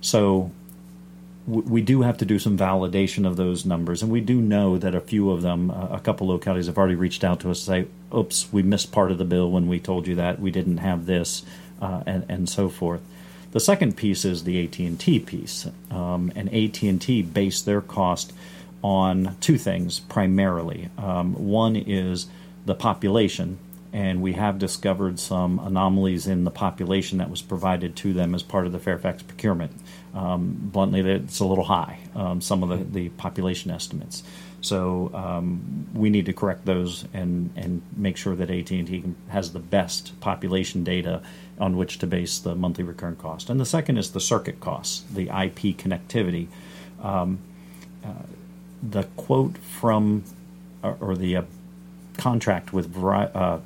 So 0.00 0.50
we 1.46 1.80
do 1.80 2.02
have 2.02 2.18
to 2.18 2.24
do 2.24 2.38
some 2.38 2.56
validation 2.56 3.26
of 3.26 3.36
those 3.36 3.64
numbers, 3.64 4.02
and 4.02 4.12
we 4.12 4.20
do 4.20 4.40
know 4.40 4.78
that 4.78 4.94
a 4.94 5.00
few 5.00 5.30
of 5.30 5.42
them, 5.42 5.70
uh, 5.70 5.88
a 5.90 6.00
couple 6.00 6.28
localities, 6.28 6.66
have 6.66 6.78
already 6.78 6.94
reached 6.94 7.24
out 7.24 7.40
to 7.40 7.50
us 7.50 7.60
to 7.60 7.64
say, 7.64 7.86
"Oops, 8.14 8.52
we 8.52 8.62
missed 8.62 8.92
part 8.92 9.10
of 9.10 9.18
the 9.18 9.24
bill 9.24 9.50
when 9.50 9.66
we 9.66 9.80
told 9.80 10.06
you 10.06 10.14
that 10.14 10.40
we 10.40 10.50
didn't 10.50 10.78
have 10.78 11.06
this," 11.06 11.42
uh, 11.80 12.02
and 12.06 12.24
and 12.28 12.48
so 12.48 12.68
forth. 12.68 13.00
The 13.52 13.60
second 13.60 13.96
piece 13.96 14.24
is 14.24 14.44
the 14.44 14.62
AT 14.62 14.78
and 14.86 14.98
T 14.98 15.18
piece, 15.18 15.66
um, 15.90 16.30
and 16.36 16.52
AT 16.54 16.82
and 16.88 17.00
T 17.00 17.22
base 17.22 17.60
their 17.62 17.80
cost 17.80 18.32
on 18.82 19.36
two 19.40 19.58
things 19.58 20.00
primarily. 20.00 20.88
Um, 20.96 21.34
one 21.34 21.76
is 21.76 22.26
the 22.64 22.74
population, 22.74 23.58
and 23.92 24.22
we 24.22 24.34
have 24.34 24.58
discovered 24.58 25.18
some 25.18 25.58
anomalies 25.58 26.26
in 26.26 26.44
the 26.44 26.50
population 26.50 27.18
that 27.18 27.30
was 27.30 27.42
provided 27.42 27.96
to 27.96 28.12
them 28.12 28.34
as 28.34 28.42
part 28.42 28.66
of 28.66 28.72
the 28.72 28.78
Fairfax 28.78 29.22
procurement. 29.22 29.72
Um, 30.14 30.56
bluntly, 30.72 31.00
it's 31.00 31.40
a 31.40 31.44
little 31.44 31.64
high, 31.64 31.98
um, 32.14 32.40
some 32.40 32.62
of 32.62 32.68
the, 32.68 32.84
the 32.84 33.08
population 33.10 33.70
estimates. 33.70 34.22
So 34.60 35.10
um, 35.14 35.88
we 35.94 36.10
need 36.10 36.26
to 36.26 36.32
correct 36.32 36.66
those 36.66 37.04
and, 37.14 37.50
and 37.56 37.82
make 37.96 38.16
sure 38.16 38.36
that 38.36 38.50
AT&T 38.50 39.04
has 39.28 39.52
the 39.52 39.58
best 39.58 40.18
population 40.20 40.84
data 40.84 41.22
on 41.58 41.76
which 41.76 41.98
to 41.98 42.06
base 42.06 42.38
the 42.38 42.54
monthly 42.54 42.84
recurrent 42.84 43.18
cost. 43.18 43.50
And 43.50 43.58
the 43.58 43.66
second 43.66 43.96
is 43.96 44.10
the 44.10 44.20
circuit 44.20 44.60
costs, 44.60 45.02
the 45.12 45.24
IP 45.24 45.76
connectivity. 45.76 46.48
Um, 47.02 47.38
uh, 48.04 48.12
the 48.82 49.04
quote 49.16 49.58
from 49.58 50.24
or, 50.82 50.96
or 51.00 51.16
the 51.16 51.36
uh, 51.36 51.42
contract 52.16 52.72
with 52.72 52.96
uh, 52.96 53.58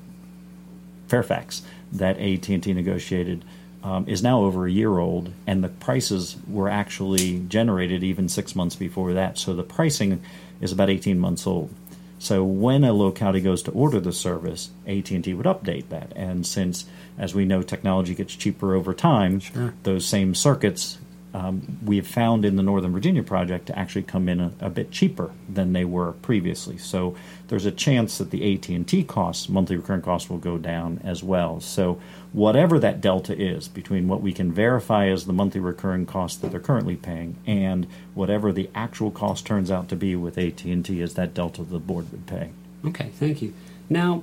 Fairfax 1.15 1.63
that 1.93 2.19
AT&T 2.19 2.73
negotiated 2.73 3.45
um, 3.85 4.09
is 4.09 4.21
now 4.21 4.41
over 4.41 4.67
a 4.67 4.71
year 4.71 4.99
old, 4.99 5.31
and 5.47 5.63
the 5.63 5.69
prices 5.69 6.37
were 6.49 6.69
actually 6.69 7.39
generated 7.47 8.03
even 8.03 8.29
six 8.29 8.57
months 8.57 8.75
before 8.75 9.13
that. 9.13 9.39
So 9.39 9.55
the 9.55 9.63
pricing 9.63 10.21
is 10.61 10.73
about 10.73 10.91
18 10.91 11.21
months 11.21 11.47
old. 11.47 11.73
So 12.19 12.43
when 12.43 12.83
a 12.83 12.93
locality 12.93 13.41
goes 13.41 13.63
to 13.63 13.71
order 13.71 14.01
the 14.01 14.13
service, 14.13 14.71
AT&T 14.89 15.33
would 15.35 15.47
update 15.47 15.91
that. 15.91 16.13
And 16.17 16.45
since, 16.45 16.85
as 17.17 17.33
we 17.33 17.45
know, 17.45 17.63
technology 17.63 18.17
gets 18.17 18.35
cheaper 18.35 18.75
over 18.75 18.93
time, 18.93 19.39
sure. 19.39 19.73
those 19.85 20.05
same 20.05 20.35
circuits 20.35 20.99
um, 21.35 21.79
we 21.85 21.97
have 21.97 22.07
found 22.07 22.45
in 22.45 22.55
the 22.55 22.63
Northern 22.63 22.93
Virginia 22.93 23.23
project 23.25 23.67
to 23.67 23.77
actually 23.77 24.05
come 24.05 24.29
in 24.29 24.39
a, 24.39 24.53
a, 24.61 24.71
bit 24.71 24.93
cheaper 24.93 25.33
than 25.49 25.73
they 25.73 25.85
were 25.85 26.13
previously. 26.13 26.79
So 26.79 27.17
there's 27.49 27.67
a 27.67 27.73
chance 27.73 28.19
that 28.19 28.31
the 28.31 28.55
AT&T 28.55 29.03
costs, 29.05 29.49
monthly 29.49 29.77
recurring 29.77 30.03
costs, 30.03 30.31
will 30.31 30.39
go 30.39 30.59
down 30.59 31.01
as 31.03 31.25
well. 31.25 31.61
So 31.61 32.01
whatever 32.33 32.79
that 32.79 33.01
delta 33.01 33.37
is 33.37 33.67
between 33.67 34.07
what 34.07 34.23
we 34.23 34.33
can 34.33 34.53
verify 34.53 35.09
as 35.09 35.27
the 35.27 35.33
monthly 35.33 35.61
recurring 35.61 36.07
cost 36.07 36.41
that 36.41 36.53
they're 36.53 36.61
currently 36.61 36.97
paying 36.97 37.37
and 37.47 37.89
whatever 38.15 38.53
the 38.53 38.71
actual 38.73 39.11
cost 39.11 39.45
turns 39.45 39.73
out 39.73 39.89
to 39.89 39.97
be 39.97 40.15
with 40.15 40.39
AT&T 40.39 41.01
is 41.01 41.15
that 41.15 41.35
delta 41.35 41.65
the 41.65 41.81
board 41.81 42.13
would 42.13 42.27
pay. 42.29 42.51
Okay, 42.87 43.11
thank 43.15 43.43
you. 43.43 43.53
Now, 43.91 44.23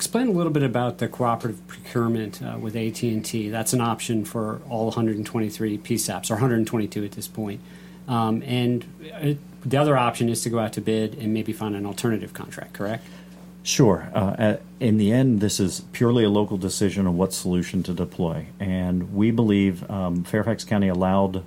explain 0.00 0.28
a 0.28 0.30
little 0.30 0.50
bit 0.50 0.62
about 0.62 0.96
the 0.96 1.06
cooperative 1.06 1.68
procurement 1.68 2.40
uh, 2.42 2.56
with 2.58 2.74
AT&T. 2.74 3.50
That's 3.50 3.74
an 3.74 3.82
option 3.82 4.24
for 4.24 4.62
all 4.70 4.86
123 4.86 5.76
PSAPs, 5.76 6.30
or 6.30 6.36
122 6.36 7.04
at 7.04 7.12
this 7.12 7.28
point. 7.28 7.60
Um, 8.08 8.42
and 8.46 8.82
uh, 9.12 9.34
the 9.62 9.76
other 9.76 9.98
option 9.98 10.30
is 10.30 10.42
to 10.44 10.48
go 10.48 10.58
out 10.58 10.72
to 10.72 10.80
bid 10.80 11.16
and 11.18 11.34
maybe 11.34 11.52
find 11.52 11.76
an 11.76 11.84
alternative 11.84 12.32
contract, 12.32 12.72
correct? 12.72 13.04
Sure. 13.62 14.08
Uh, 14.14 14.56
in 14.80 14.96
the 14.96 15.12
end, 15.12 15.42
this 15.42 15.60
is 15.60 15.82
purely 15.92 16.24
a 16.24 16.30
local 16.30 16.56
decision 16.56 17.06
on 17.06 17.18
what 17.18 17.34
solution 17.34 17.82
to 17.82 17.92
deploy. 17.92 18.46
And 18.58 19.14
we 19.14 19.30
believe 19.30 19.88
um, 19.90 20.24
Fairfax 20.24 20.64
County 20.64 20.88
allowed 20.88 21.44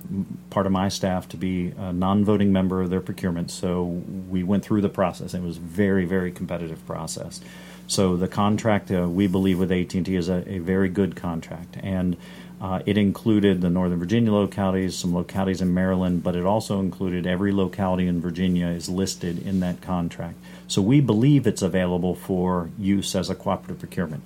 part 0.50 0.66
of 0.66 0.70
my 0.70 0.88
staff 0.90 1.28
to 1.30 1.36
be 1.36 1.72
a 1.76 1.92
non 1.92 2.24
voting 2.24 2.52
member 2.52 2.82
of 2.82 2.90
their 2.90 3.00
procurement. 3.00 3.50
So 3.50 3.82
we 3.82 4.44
went 4.44 4.64
through 4.64 4.82
the 4.82 4.88
process. 4.88 5.34
It 5.34 5.42
was 5.42 5.56
very, 5.56 6.04
very 6.04 6.30
competitive 6.30 6.86
process. 6.86 7.40
So 7.94 8.16
the 8.16 8.26
contract 8.26 8.90
uh, 8.90 9.08
we 9.08 9.28
believe 9.28 9.60
with 9.60 9.70
AT&T 9.70 10.16
is 10.16 10.28
a, 10.28 10.42
a 10.52 10.58
very 10.58 10.88
good 10.88 11.14
contract, 11.14 11.76
and 11.80 12.16
uh, 12.60 12.80
it 12.84 12.98
included 12.98 13.60
the 13.60 13.70
Northern 13.70 14.00
Virginia 14.00 14.32
localities, 14.32 14.96
some 14.96 15.14
localities 15.14 15.60
in 15.60 15.72
Maryland, 15.72 16.24
but 16.24 16.34
it 16.34 16.44
also 16.44 16.80
included 16.80 17.24
every 17.24 17.52
locality 17.52 18.08
in 18.08 18.20
Virginia 18.20 18.66
is 18.66 18.88
listed 18.88 19.46
in 19.46 19.60
that 19.60 19.80
contract. 19.80 20.34
So 20.66 20.82
we 20.82 21.00
believe 21.00 21.46
it's 21.46 21.62
available 21.62 22.16
for 22.16 22.68
use 22.76 23.14
as 23.14 23.30
a 23.30 23.34
cooperative 23.36 23.78
procurement. 23.78 24.24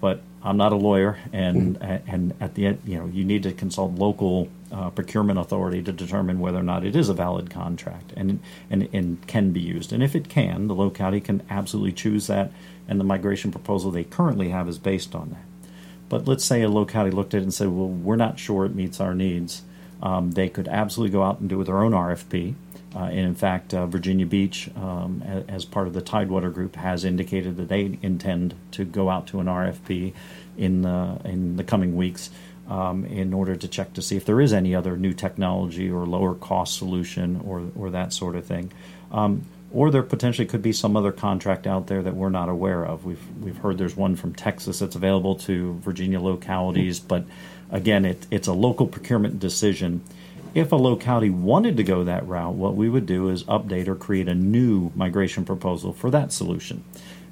But 0.00 0.20
I'm 0.42 0.56
not 0.56 0.72
a 0.72 0.76
lawyer, 0.76 1.20
and 1.32 1.78
mm-hmm. 1.78 2.10
and 2.12 2.34
at 2.40 2.54
the 2.54 2.66
end, 2.66 2.80
you 2.84 2.98
know, 2.98 3.06
you 3.06 3.24
need 3.24 3.44
to 3.44 3.52
consult 3.52 3.92
local 3.92 4.48
uh, 4.72 4.90
procurement 4.90 5.38
authority 5.38 5.80
to 5.82 5.92
determine 5.92 6.40
whether 6.40 6.58
or 6.58 6.64
not 6.64 6.84
it 6.84 6.96
is 6.96 7.08
a 7.08 7.14
valid 7.14 7.50
contract 7.50 8.12
and, 8.16 8.40
and 8.68 8.88
and 8.92 9.26
can 9.28 9.52
be 9.52 9.60
used. 9.60 9.92
And 9.92 10.02
if 10.02 10.16
it 10.16 10.28
can, 10.28 10.66
the 10.66 10.74
locality 10.74 11.20
can 11.20 11.42
absolutely 11.48 11.92
choose 11.92 12.26
that 12.26 12.50
and 12.88 13.00
the 13.00 13.04
migration 13.04 13.50
proposal 13.50 13.90
they 13.90 14.04
currently 14.04 14.50
have 14.50 14.68
is 14.68 14.78
based 14.78 15.14
on 15.14 15.30
that. 15.30 15.68
But 16.08 16.28
let's 16.28 16.44
say 16.44 16.62
a 16.62 16.68
locality 16.68 17.14
looked 17.14 17.34
at 17.34 17.40
it 17.40 17.44
and 17.44 17.54
said, 17.54 17.68
well, 17.68 17.88
we're 17.88 18.16
not 18.16 18.38
sure 18.38 18.64
it 18.64 18.74
meets 18.74 19.00
our 19.00 19.14
needs. 19.14 19.62
Um, 20.02 20.32
they 20.32 20.48
could 20.48 20.68
absolutely 20.68 21.12
go 21.12 21.22
out 21.22 21.40
and 21.40 21.48
do 21.48 21.62
their 21.64 21.82
own 21.82 21.92
RFP. 21.92 22.54
Uh, 22.94 23.00
and 23.00 23.18
in 23.18 23.34
fact, 23.34 23.74
uh, 23.74 23.86
Virginia 23.86 24.24
Beach, 24.24 24.70
um, 24.76 25.22
as 25.48 25.64
part 25.64 25.86
of 25.86 25.92
the 25.92 26.00
Tidewater 26.00 26.50
Group, 26.50 26.76
has 26.76 27.04
indicated 27.04 27.56
that 27.56 27.68
they 27.68 27.98
intend 28.02 28.54
to 28.72 28.84
go 28.84 29.10
out 29.10 29.26
to 29.28 29.40
an 29.40 29.46
RFP 29.46 30.14
in 30.56 30.82
the 30.82 31.20
in 31.24 31.56
the 31.56 31.64
coming 31.64 31.94
weeks 31.94 32.30
um, 32.68 33.04
in 33.04 33.34
order 33.34 33.54
to 33.54 33.68
check 33.68 33.92
to 33.94 34.02
see 34.02 34.16
if 34.16 34.24
there 34.24 34.40
is 34.40 34.52
any 34.52 34.74
other 34.74 34.96
new 34.96 35.12
technology 35.12 35.90
or 35.90 36.06
lower 36.06 36.34
cost 36.34 36.78
solution 36.78 37.42
or 37.44 37.70
or 37.76 37.90
that 37.90 38.14
sort 38.14 38.34
of 38.34 38.46
thing. 38.46 38.72
Um, 39.12 39.42
or 39.76 39.90
there 39.90 40.02
potentially 40.02 40.46
could 40.46 40.62
be 40.62 40.72
some 40.72 40.96
other 40.96 41.12
contract 41.12 41.66
out 41.66 41.86
there 41.86 42.02
that 42.02 42.16
we're 42.16 42.30
not 42.30 42.48
aware 42.48 42.82
of. 42.82 43.04
We've 43.04 43.20
we've 43.42 43.58
heard 43.58 43.76
there's 43.76 43.94
one 43.94 44.16
from 44.16 44.34
Texas 44.34 44.78
that's 44.78 44.96
available 44.96 45.34
to 45.40 45.74
Virginia 45.80 46.18
localities, 46.18 46.98
but 46.98 47.26
again, 47.70 48.06
it, 48.06 48.26
it's 48.30 48.48
a 48.48 48.54
local 48.54 48.86
procurement 48.86 49.38
decision. 49.38 50.00
If 50.54 50.72
a 50.72 50.76
locality 50.76 51.28
wanted 51.28 51.76
to 51.76 51.84
go 51.84 52.04
that 52.04 52.26
route, 52.26 52.54
what 52.54 52.74
we 52.74 52.88
would 52.88 53.04
do 53.04 53.28
is 53.28 53.44
update 53.44 53.86
or 53.86 53.94
create 53.94 54.28
a 54.28 54.34
new 54.34 54.92
migration 54.94 55.44
proposal 55.44 55.92
for 55.92 56.10
that 56.10 56.32
solution. 56.32 56.82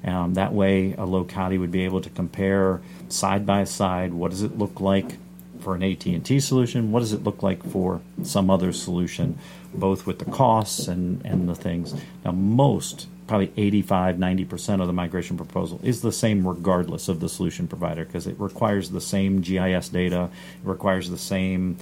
Um, 0.04 0.34
that 0.34 0.52
way, 0.52 0.92
a 0.98 1.06
locality 1.06 1.56
would 1.56 1.70
be 1.70 1.86
able 1.86 2.02
to 2.02 2.10
compare 2.10 2.82
side 3.08 3.46
by 3.46 3.64
side 3.64 4.12
what 4.12 4.32
does 4.32 4.42
it 4.42 4.58
look 4.58 4.82
like 4.82 5.16
for 5.64 5.74
an 5.74 5.82
AT&T 5.82 6.38
solution, 6.40 6.92
what 6.92 7.00
does 7.00 7.12
it 7.12 7.24
look 7.24 7.42
like 7.42 7.64
for 7.64 8.00
some 8.22 8.50
other 8.50 8.72
solution 8.72 9.38
both 9.74 10.06
with 10.06 10.18
the 10.18 10.24
costs 10.24 10.88
and, 10.88 11.24
and 11.24 11.48
the 11.48 11.54
things. 11.54 11.94
Now, 12.24 12.32
most, 12.32 13.08
probably 13.26 13.52
85, 13.56 14.16
90% 14.16 14.80
of 14.80 14.86
the 14.86 14.92
migration 14.92 15.36
proposal 15.36 15.80
is 15.82 16.02
the 16.02 16.12
same 16.12 16.46
regardless 16.46 17.08
of 17.08 17.20
the 17.20 17.28
solution 17.28 17.68
provider 17.68 18.04
because 18.04 18.26
it 18.26 18.38
requires 18.38 18.90
the 18.90 19.00
same 19.00 19.40
GIS 19.40 19.88
data, 19.88 20.30
it 20.62 20.68
requires 20.68 21.10
the 21.10 21.18
same 21.18 21.76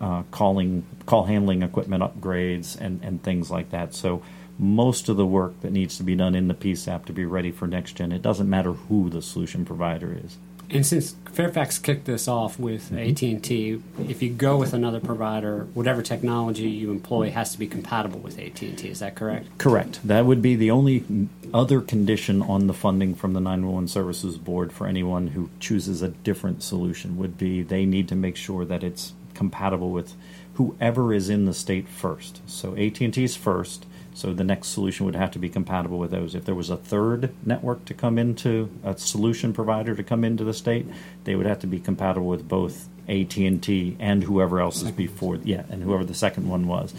uh, 0.00 0.22
calling, 0.30 0.84
call 1.06 1.24
handling 1.24 1.62
equipment 1.62 2.02
upgrades 2.02 2.78
and, 2.80 3.02
and 3.04 3.22
things 3.22 3.50
like 3.50 3.70
that. 3.70 3.94
So, 3.94 4.22
most 4.56 5.08
of 5.08 5.16
the 5.16 5.26
work 5.26 5.60
that 5.62 5.72
needs 5.72 5.96
to 5.96 6.04
be 6.04 6.14
done 6.14 6.36
in 6.36 6.46
the 6.46 6.54
PSAP 6.54 7.06
to 7.06 7.12
be 7.12 7.24
ready 7.24 7.50
for 7.50 7.66
next 7.66 7.94
gen, 7.94 8.12
it 8.12 8.22
doesn't 8.22 8.48
matter 8.48 8.72
who 8.72 9.10
the 9.10 9.20
solution 9.20 9.64
provider 9.64 10.16
is. 10.24 10.38
And 10.70 10.84
since 10.84 11.14
Fairfax 11.32 11.78
kicked 11.78 12.04
this 12.04 12.28
off 12.28 12.58
with 12.58 12.90
mm-hmm. 12.90 13.10
AT 13.10 13.22
and 13.22 13.44
T, 13.44 13.82
if 14.08 14.22
you 14.22 14.30
go 14.30 14.56
with 14.56 14.72
another 14.72 15.00
provider, 15.00 15.66
whatever 15.74 16.02
technology 16.02 16.68
you 16.70 16.90
employ 16.90 17.30
has 17.30 17.52
to 17.52 17.58
be 17.58 17.66
compatible 17.66 18.20
with 18.20 18.38
AT 18.38 18.62
and 18.62 18.78
T. 18.78 18.88
Is 18.88 19.00
that 19.00 19.14
correct? 19.14 19.46
Correct. 19.58 20.00
That 20.06 20.26
would 20.26 20.42
be 20.42 20.54
the 20.56 20.70
only 20.70 21.28
other 21.52 21.80
condition 21.80 22.42
on 22.42 22.66
the 22.66 22.74
funding 22.74 23.14
from 23.14 23.32
the 23.32 23.40
911 23.40 23.88
Services 23.88 24.38
Board 24.38 24.72
for 24.72 24.86
anyone 24.86 25.28
who 25.28 25.50
chooses 25.60 26.02
a 26.02 26.08
different 26.08 26.62
solution. 26.62 27.16
Would 27.16 27.36
be 27.36 27.62
they 27.62 27.84
need 27.84 28.08
to 28.08 28.14
make 28.14 28.36
sure 28.36 28.64
that 28.64 28.84
it's 28.84 29.12
compatible 29.34 29.90
with 29.90 30.14
whoever 30.54 31.12
is 31.12 31.28
in 31.28 31.44
the 31.44 31.54
state 31.54 31.88
first. 31.88 32.40
So 32.46 32.76
AT 32.76 33.00
and 33.00 33.12
T 33.12 33.24
is 33.24 33.36
first 33.36 33.86
so 34.14 34.32
the 34.32 34.44
next 34.44 34.68
solution 34.68 35.04
would 35.06 35.16
have 35.16 35.32
to 35.32 35.38
be 35.40 35.48
compatible 35.48 35.98
with 35.98 36.12
those. 36.12 36.34
If 36.34 36.44
there 36.44 36.54
was 36.54 36.70
a 36.70 36.76
third 36.76 37.34
network 37.44 37.84
to 37.86 37.94
come 37.94 38.16
into 38.16 38.70
a 38.84 38.96
solution 38.96 39.52
provider 39.52 39.94
to 39.94 40.02
come 40.04 40.24
into 40.24 40.44
the 40.44 40.54
state, 40.54 40.86
they 41.24 41.34
would 41.34 41.46
have 41.46 41.58
to 41.60 41.66
be 41.66 41.80
compatible 41.80 42.28
with 42.28 42.48
both 42.48 42.88
AT 43.08 43.36
and 43.36 43.62
T 43.62 43.96
and 43.98 44.22
whoever 44.22 44.60
else 44.60 44.82
is 44.82 44.92
before, 44.92 45.36
yeah, 45.42 45.64
and 45.68 45.82
whoever 45.82 46.04
the 46.04 46.14
second 46.14 46.48
one 46.48 46.68
was. 46.68 46.94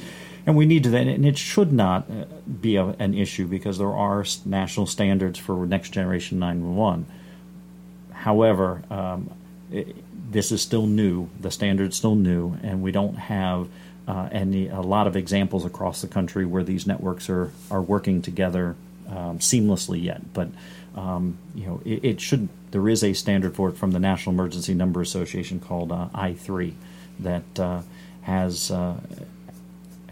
And 0.46 0.56
we 0.56 0.66
need 0.66 0.84
to 0.84 0.90
then, 0.90 1.08
and 1.08 1.26
it 1.26 1.38
should 1.38 1.72
not 1.72 2.10
uh, 2.12 2.26
be 2.62 2.76
a, 2.76 2.86
an 3.00 3.16
issue 3.16 3.48
because 3.48 3.78
there 3.78 3.94
are 3.94 4.26
national 4.46 4.86
standards 4.86 5.40
for 5.40 5.66
next 5.66 5.90
generation 5.90 6.38
911. 6.38 7.08
However, 8.12 8.84
um, 8.92 9.32
it, 9.72 9.96
this 10.32 10.52
is 10.52 10.62
still 10.62 10.86
new. 10.86 11.30
The 11.40 11.50
standard's 11.50 11.96
still 11.96 12.16
new, 12.16 12.58
and 12.62 12.84
we 12.84 12.92
don't 12.92 13.16
have 13.16 13.70
uh, 14.08 14.30
and 14.32 14.56
a 14.56 14.82
lot 14.82 15.08
of 15.08 15.16
examples 15.16 15.66
across 15.66 16.02
the 16.02 16.08
country 16.08 16.46
where 16.46 16.64
these 16.64 16.86
networks 16.86 17.30
are, 17.30 17.52
are 17.70 17.82
working 17.82 18.22
together 18.22 18.76
um, 19.10 19.40
seamlessly 19.40 20.04
yet. 20.04 20.34
But 20.34 20.50
Um, 20.96 21.38
you 21.54 21.66
know, 21.66 21.82
it, 21.84 22.06
it, 22.06 22.22
should. 22.22 22.48
There 22.72 22.88
is 22.88 23.04
a 23.04 23.14
standard 23.14 23.54
for 23.54 23.70
it 23.70 23.76
from 23.76 23.92
the 23.92 24.00
National 24.00 24.34
Emergency 24.34 24.74
Number 24.74 25.02
Association 25.02 25.60
called 25.60 25.92
uh, 25.92 26.08
I3 26.16 26.74
that 27.20 27.60
uh, 27.60 27.82
has 28.22 28.72
uh, 28.72 28.96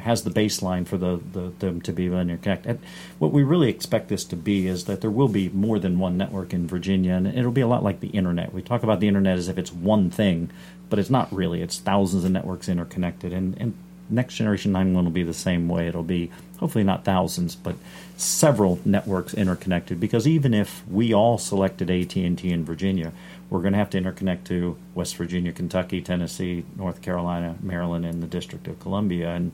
has 0.04 0.24
the 0.24 0.30
baseline 0.30 0.86
for 0.86 0.98
the, 0.98 1.20
the 1.32 1.54
them 1.60 1.82
to 1.82 1.94
be 1.94 2.08
interconnected. 2.08 2.80
What 3.20 3.32
we 3.32 3.44
really 3.44 3.70
expect 3.70 4.10
this 4.10 4.26
to 4.26 4.36
be 4.36 4.68
is 4.68 4.86
that 4.86 5.02
there 5.02 5.10
will 5.10 5.30
be 5.30 5.50
more 5.50 5.80
than 5.80 5.98
one 5.98 6.18
network 6.18 6.54
in 6.54 6.68
Virginia, 6.68 7.14
and 7.14 7.28
it'll 7.28 7.52
be 7.52 7.62
a 7.62 7.68
lot 7.68 7.84
like 7.84 8.02
the 8.02 8.10
internet. 8.10 8.54
We 8.54 8.62
talk 8.62 8.84
about 8.84 9.00
the 9.00 9.08
internet 9.08 9.38
as 9.38 9.48
if 9.48 9.58
it's 9.58 9.72
one 9.72 10.10
thing, 10.10 10.50
but 10.90 11.00
it's 11.00 11.10
not 11.10 11.34
really. 11.34 11.62
It's 11.62 11.80
thousands 11.80 12.26
of 12.26 12.32
networks 12.32 12.68
interconnected, 12.68 13.32
and, 13.32 13.58
and 13.60 13.74
next 14.10 14.36
generation 14.36 14.74
911 14.74 15.06
will 15.06 15.14
be 15.14 15.24
the 15.24 15.34
same 15.34 15.70
way. 15.70 15.88
It'll 15.88 16.04
be 16.04 16.32
hopefully 16.58 16.84
not 16.84 17.06
thousands, 17.06 17.56
but 17.56 17.76
several 18.18 18.80
networks 18.86 19.34
interconnected. 19.34 20.00
Because 20.00 20.28
even 20.28 20.54
if 20.54 20.86
we 20.88 21.14
all 21.14 21.38
selected 21.38 21.90
AT 21.90 22.16
and 22.16 22.38
T 22.38 22.52
in 22.52 22.66
Virginia, 22.66 23.14
we're 23.50 23.62
going 23.62 23.74
to 23.74 23.80
have 23.80 23.90
to 23.92 24.02
interconnect 24.02 24.46
to 24.46 24.78
West 24.96 25.16
Virginia, 25.16 25.52
Kentucky, 25.52 26.02
Tennessee, 26.02 26.66
North 26.76 27.02
Carolina, 27.02 27.56
Maryland, 27.62 28.06
and 28.06 28.22
the 28.22 28.28
District 28.28 28.68
of 28.68 28.80
Columbia, 28.80 29.30
and 29.32 29.52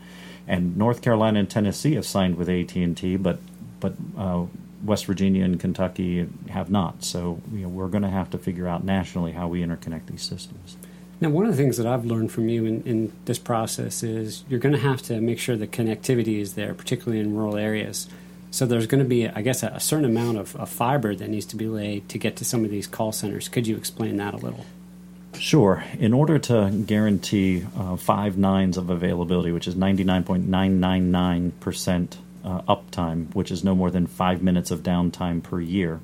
and 0.50 0.76
North 0.76 1.04
Carolina 1.04 1.40
and 1.40 1.50
Tennessee 1.50 1.94
have 1.94 2.08
signed 2.08 2.36
with 2.36 2.50
AT 2.50 2.76
and 2.76 2.98
T, 2.98 3.16
but 3.16 3.40
but 3.80 3.94
uh, 4.18 4.46
West 4.84 5.06
Virginia 5.06 5.46
and 5.46 5.60
Kentucky 5.60 6.28
have 6.50 6.70
not. 6.70 7.04
So 7.04 7.40
you 7.54 7.60
know, 7.60 7.70
we're 7.70 7.88
going 7.88 8.02
to 8.04 8.10
have 8.10 8.32
to 8.32 8.38
figure 8.38 8.68
out 8.68 8.84
nationally 8.84 9.32
how 9.32 9.48
we 9.48 9.62
interconnect 9.62 10.08
these 10.08 10.24
systems. 10.24 10.76
Now, 11.22 11.30
one 11.30 11.46
of 11.46 11.52
the 11.52 11.58
things 11.58 11.78
that 11.78 11.86
I've 11.86 12.06
learned 12.06 12.32
from 12.32 12.50
you 12.50 12.66
in, 12.66 12.82
in 12.84 13.14
this 13.26 13.38
process 13.38 14.04
is 14.04 14.44
you're 14.50 14.60
going 14.60 14.74
to 14.74 14.80
have 14.80 15.02
to 15.04 15.22
make 15.22 15.38
sure 15.38 15.56
the 15.56 15.68
connectivity 15.68 16.40
is 16.40 16.56
there, 16.56 16.74
particularly 16.74 17.20
in 17.20 17.36
rural 17.36 17.58
areas. 17.58 18.08
So 18.52 18.66
there's 18.66 18.88
going 18.88 19.04
to 19.04 19.08
be, 19.08 19.28
I 19.28 19.42
guess, 19.42 19.62
a, 19.62 19.68
a 19.68 19.80
certain 19.80 20.06
amount 20.06 20.38
of, 20.38 20.56
of 20.56 20.70
fiber 20.70 21.14
that 21.14 21.30
needs 21.30 21.46
to 21.48 21.56
be 21.56 21.68
laid 21.68 22.10
to 22.10 22.18
get 22.18 22.38
to 22.38 22.46
some 22.46 22.66
of 22.66 22.72
these 22.72 22.88
call 22.88 23.12
centers. 23.12 23.50
Could 23.50 23.68
you 23.68 23.76
explain 23.76 24.18
that 24.18 24.34
a 24.34 24.38
little? 24.38 24.66
Sure. 25.38 25.84
In 25.98 26.14
order 26.14 26.40
to 26.40 26.70
guarantee 26.86 27.66
uh, 27.78 27.96
five 27.96 28.38
nines 28.38 28.76
of 28.78 28.90
availability, 28.90 29.52
which 29.52 29.68
is 29.68 29.76
99.999% 29.76 32.18
uh, 32.44 32.62
uptime, 32.64 33.36
which 33.36 33.52
is 33.52 33.64
no 33.64 33.76
more 33.76 33.92
than 33.92 34.08
five 34.08 34.42
minutes 34.42 34.72
of 34.72 34.82
downtime 34.84 35.44
per 35.44 35.62
year, 35.62 36.00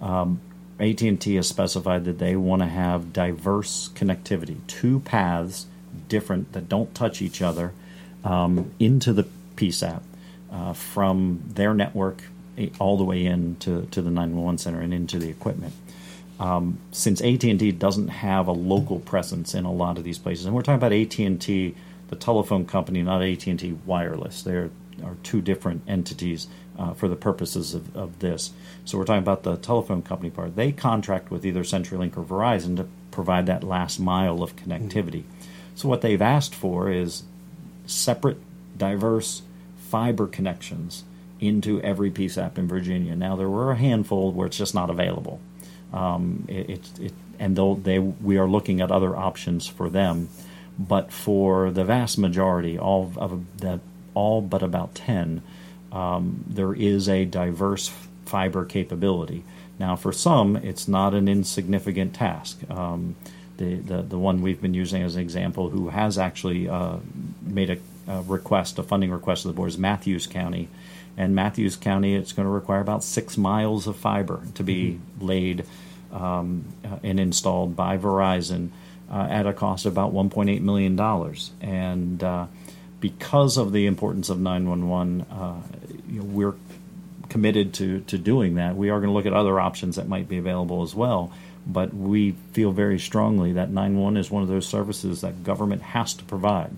um, 0.00 0.40
AT&T 0.78 1.34
has 1.34 1.48
specified 1.48 2.04
that 2.04 2.18
they 2.18 2.36
want 2.36 2.62
to 2.62 2.68
have 2.68 3.12
diverse 3.12 3.90
connectivity, 3.94 4.58
two 4.66 5.00
paths 5.00 5.66
different 6.08 6.52
that 6.52 6.68
don't 6.68 6.94
touch 6.94 7.22
each 7.22 7.42
other 7.42 7.72
um, 8.24 8.72
into 8.78 9.12
the 9.12 9.26
PSAP 9.56 10.02
uh, 10.52 10.72
from 10.72 11.42
their 11.46 11.74
network 11.74 12.22
eh, 12.56 12.68
all 12.78 12.96
the 12.96 13.04
way 13.04 13.24
into 13.24 13.86
to 13.90 14.02
the 14.02 14.10
911 14.10 14.58
center 14.58 14.80
and 14.80 14.94
into 14.94 15.18
the 15.18 15.28
equipment 15.28 15.74
um, 16.38 16.78
since 16.92 17.20
AT&T 17.20 17.72
doesn't 17.72 18.08
have 18.08 18.46
a 18.46 18.52
local 18.52 19.00
presence 19.00 19.54
in 19.54 19.64
a 19.64 19.72
lot 19.72 19.98
of 19.98 20.04
these 20.04 20.18
places, 20.18 20.46
and 20.46 20.54
we're 20.54 20.62
talking 20.62 20.76
about 20.76 20.92
AT&T, 20.92 21.74
the 22.08 22.16
telephone 22.16 22.64
company, 22.64 23.02
not 23.02 23.22
AT&T 23.22 23.78
Wireless. 23.84 24.42
There 24.42 24.70
are 25.02 25.16
two 25.22 25.40
different 25.40 25.82
entities 25.86 26.48
uh, 26.78 26.94
for 26.94 27.08
the 27.08 27.16
purposes 27.16 27.74
of, 27.74 27.94
of 27.96 28.20
this. 28.20 28.52
So 28.84 28.98
we're 28.98 29.04
talking 29.04 29.22
about 29.22 29.42
the 29.42 29.56
telephone 29.56 30.02
company 30.02 30.30
part. 30.30 30.56
They 30.56 30.72
contract 30.72 31.30
with 31.30 31.44
either 31.44 31.62
CenturyLink 31.62 32.16
or 32.16 32.22
Verizon 32.22 32.76
to 32.76 32.88
provide 33.10 33.46
that 33.46 33.64
last 33.64 33.98
mile 33.98 34.42
of 34.42 34.56
connectivity. 34.56 35.22
Mm-hmm. 35.22 35.44
So 35.74 35.88
what 35.88 36.00
they've 36.00 36.22
asked 36.22 36.54
for 36.54 36.90
is 36.90 37.24
separate, 37.86 38.38
diverse 38.76 39.42
fiber 39.76 40.26
connections 40.26 41.04
into 41.40 41.80
every 41.82 42.10
PSAP 42.10 42.58
in 42.58 42.68
Virginia. 42.68 43.14
Now 43.14 43.36
there 43.36 43.48
were 43.48 43.72
a 43.72 43.76
handful 43.76 44.32
where 44.32 44.46
it's 44.46 44.58
just 44.58 44.74
not 44.74 44.90
available. 44.90 45.40
Um, 45.92 46.44
it, 46.48 47.00
it, 47.00 47.12
and 47.38 47.56
they, 47.84 47.98
we 47.98 48.36
are 48.36 48.48
looking 48.48 48.80
at 48.80 48.90
other 48.90 49.16
options 49.16 49.66
for 49.66 49.88
them, 49.88 50.28
but 50.78 51.12
for 51.12 51.70
the 51.70 51.84
vast 51.84 52.18
majority, 52.18 52.78
all 52.78 53.12
of 53.16 53.58
that, 53.58 53.80
all 54.14 54.40
but 54.42 54.62
about 54.62 54.94
ten, 54.94 55.42
um, 55.92 56.44
there 56.46 56.74
is 56.74 57.08
a 57.08 57.24
diverse 57.24 57.90
fiber 58.26 58.64
capability. 58.64 59.44
Now, 59.78 59.96
for 59.96 60.12
some, 60.12 60.56
it's 60.56 60.88
not 60.88 61.14
an 61.14 61.28
insignificant 61.28 62.14
task. 62.14 62.58
Um, 62.70 63.14
the, 63.56 63.76
the 63.76 64.02
the 64.02 64.18
one 64.18 64.42
we've 64.42 64.60
been 64.60 64.74
using 64.74 65.02
as 65.02 65.16
an 65.16 65.22
example, 65.22 65.70
who 65.70 65.88
has 65.88 66.18
actually 66.18 66.68
uh, 66.68 66.96
made 67.42 67.70
a, 67.70 67.78
a, 68.12 68.22
request, 68.22 68.78
a 68.78 68.82
funding 68.82 69.10
request 69.10 69.42
to 69.42 69.48
the 69.48 69.54
board, 69.54 69.68
is 69.68 69.78
Mathews 69.78 70.26
County, 70.26 70.68
and 71.18 71.34
Mathews 71.34 71.74
County, 71.74 72.14
it's 72.14 72.32
going 72.32 72.46
to 72.46 72.50
require 72.50 72.80
about 72.80 73.02
six 73.02 73.36
miles 73.36 73.88
of 73.88 73.96
fiber 73.96 74.40
to 74.54 74.62
be 74.62 74.92
mm-hmm. 74.92 75.26
laid 75.26 75.64
um, 76.12 76.64
uh, 76.84 76.96
and 77.02 77.18
installed 77.18 77.74
by 77.74 77.98
Verizon 77.98 78.70
uh, 79.10 79.26
at 79.28 79.44
a 79.44 79.52
cost 79.52 79.84
of 79.84 79.92
about 79.92 80.14
$1.8 80.14 80.60
million. 80.60 80.98
And 81.60 82.22
uh, 82.22 82.46
because 83.00 83.56
of 83.56 83.72
the 83.72 83.86
importance 83.86 84.30
of 84.30 84.38
911, 84.38 85.22
uh, 85.22 85.60
you 86.08 86.20
know, 86.20 86.24
we're 86.24 86.54
committed 87.28 87.74
to, 87.74 88.00
to 88.02 88.16
doing 88.16 88.54
that. 88.54 88.76
We 88.76 88.90
are 88.90 89.00
going 89.00 89.10
to 89.10 89.14
look 89.14 89.26
at 89.26 89.32
other 89.32 89.58
options 89.58 89.96
that 89.96 90.08
might 90.08 90.28
be 90.28 90.38
available 90.38 90.84
as 90.84 90.94
well. 90.94 91.32
But 91.66 91.92
we 91.92 92.36
feel 92.52 92.70
very 92.70 93.00
strongly 93.00 93.54
that 93.54 93.70
911 93.70 94.18
is 94.18 94.30
one 94.30 94.44
of 94.44 94.48
those 94.48 94.68
services 94.68 95.22
that 95.22 95.42
government 95.42 95.82
has 95.82 96.14
to 96.14 96.24
provide. 96.24 96.70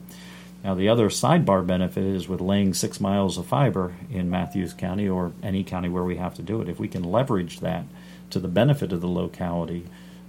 Now, 0.62 0.74
the 0.74 0.88
other 0.88 1.08
sidebar 1.08 1.66
benefit 1.66 2.04
is 2.04 2.28
with 2.28 2.40
laying 2.40 2.74
six 2.74 3.00
miles 3.00 3.38
of 3.38 3.46
fiber 3.46 3.94
in 4.10 4.28
Mathews 4.28 4.74
County 4.74 5.08
or 5.08 5.32
any 5.42 5.64
county 5.64 5.88
where 5.88 6.04
we 6.04 6.16
have 6.16 6.34
to 6.34 6.42
do 6.42 6.60
it, 6.60 6.68
if 6.68 6.78
we 6.78 6.88
can 6.88 7.02
leverage 7.02 7.60
that 7.60 7.84
to 8.30 8.38
the 8.38 8.48
benefit 8.48 8.92
of 8.92 9.00
the 9.00 9.08
locality, 9.08 9.86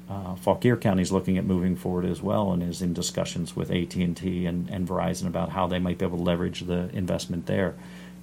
uh, 0.10 0.36
Fauquier 0.36 0.78
County 0.78 1.02
is 1.02 1.12
looking 1.12 1.38
at 1.38 1.46
moving 1.46 1.76
forward 1.76 2.06
as 2.06 2.22
well 2.22 2.52
and 2.52 2.64
is 2.64 2.82
in 2.82 2.94
discussions 2.94 3.56
with 3.56 3.72
AT&T 3.72 4.46
and, 4.46 4.70
and 4.70 4.88
Verizon 4.88 5.28
about 5.28 5.50
how 5.50 5.68
they 5.68 5.80
might 5.80 5.98
be 5.98 6.06
able 6.06 6.18
to 6.18 6.24
leverage 6.24 6.62
the 6.62 6.90
investment 6.94 7.46
there. 7.46 7.76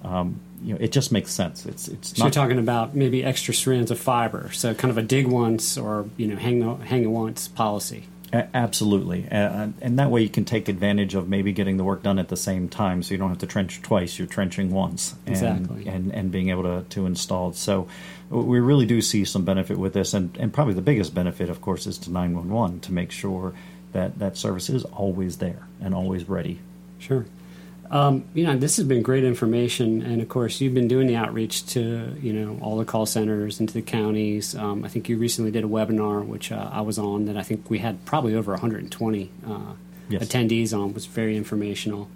Um, 0.03 0.39
you 0.63 0.73
know, 0.73 0.79
it 0.79 0.91
just 0.91 1.11
makes 1.11 1.31
sense. 1.31 1.65
It's 1.65 1.87
it's. 1.89 2.15
So 2.15 2.23
you're 2.23 2.31
talking 2.31 2.59
about 2.59 2.95
maybe 2.95 3.23
extra 3.23 3.53
strands 3.53 3.91
of 3.91 3.99
fiber, 3.99 4.49
so 4.53 4.73
kind 4.73 4.91
of 4.91 4.97
a 4.97 5.01
dig 5.01 5.27
once 5.27 5.77
or 5.77 6.07
you 6.15 6.27
know 6.27 6.37
hang 6.37 6.79
hang 6.81 7.11
once 7.11 7.49
policy. 7.49 8.05
A- 8.31 8.47
absolutely, 8.53 9.27
uh, 9.29 9.69
and 9.81 9.97
that 9.97 10.11
way 10.11 10.21
you 10.21 10.29
can 10.29 10.45
take 10.45 10.69
advantage 10.69 11.15
of 11.15 11.27
maybe 11.27 11.51
getting 11.51 11.77
the 11.77 11.83
work 11.83 12.03
done 12.03 12.19
at 12.19 12.27
the 12.27 12.37
same 12.37 12.69
time, 12.69 13.01
so 13.01 13.13
you 13.13 13.17
don't 13.17 13.29
have 13.29 13.39
to 13.39 13.47
trench 13.47 13.81
twice. 13.81 14.19
You're 14.19 14.27
trenching 14.27 14.71
once, 14.71 15.15
and, 15.25 15.35
exactly, 15.35 15.87
and 15.87 16.13
and 16.13 16.31
being 16.31 16.49
able 16.49 16.63
to 16.63 16.85
to 16.89 17.05
install. 17.05 17.53
So 17.53 17.87
we 18.29 18.59
really 18.59 18.85
do 18.85 19.01
see 19.01 19.25
some 19.25 19.45
benefit 19.45 19.79
with 19.79 19.93
this, 19.93 20.13
and 20.13 20.35
and 20.37 20.53
probably 20.53 20.75
the 20.75 20.81
biggest 20.81 21.15
benefit, 21.15 21.49
of 21.49 21.61
course, 21.61 21.87
is 21.87 21.97
to 21.99 22.11
911 22.11 22.81
to 22.81 22.93
make 22.93 23.11
sure 23.11 23.53
that 23.93 24.19
that 24.19 24.37
service 24.37 24.69
is 24.69 24.83
always 24.85 25.37
there 25.37 25.67
and 25.81 25.95
always 25.95 26.29
ready. 26.29 26.59
Sure. 26.99 27.25
Um, 27.91 28.25
you 28.35 28.45
know, 28.45 28.55
this 28.55 28.77
has 28.77 28.85
been 28.85 29.01
great 29.01 29.23
information, 29.23 30.03
and 30.03 30.21
of 30.21 30.29
course, 30.29 30.61
you've 30.61 30.75
been 30.75 30.87
doing 30.87 31.07
the 31.07 31.15
outreach 31.15 31.65
to 31.67 32.15
you 32.21 32.33
know 32.33 32.59
all 32.61 32.77
the 32.77 32.85
call 32.85 33.05
centers 33.05 33.59
and 33.59 33.67
to 33.67 33.73
the 33.73 33.81
counties. 33.81 34.55
Um, 34.55 34.85
I 34.85 34.89
think 34.89 35.09
you 35.09 35.17
recently 35.17 35.49
did 35.49 35.63
a 35.63 35.67
webinar, 35.67 36.25
which 36.25 36.51
uh, 36.51 36.69
I 36.71 36.81
was 36.81 36.99
on, 36.99 37.25
that 37.25 37.35
I 37.35 37.41
think 37.41 37.69
we 37.69 37.79
had 37.79 38.05
probably 38.05 38.35
over 38.35 38.51
120 38.51 39.31
uh, 39.47 39.59
yes. 40.07 40.23
attendees 40.23 40.77
on. 40.77 40.89
It 40.89 40.93
was 40.93 41.07
very 41.07 41.35
informational. 41.35 42.09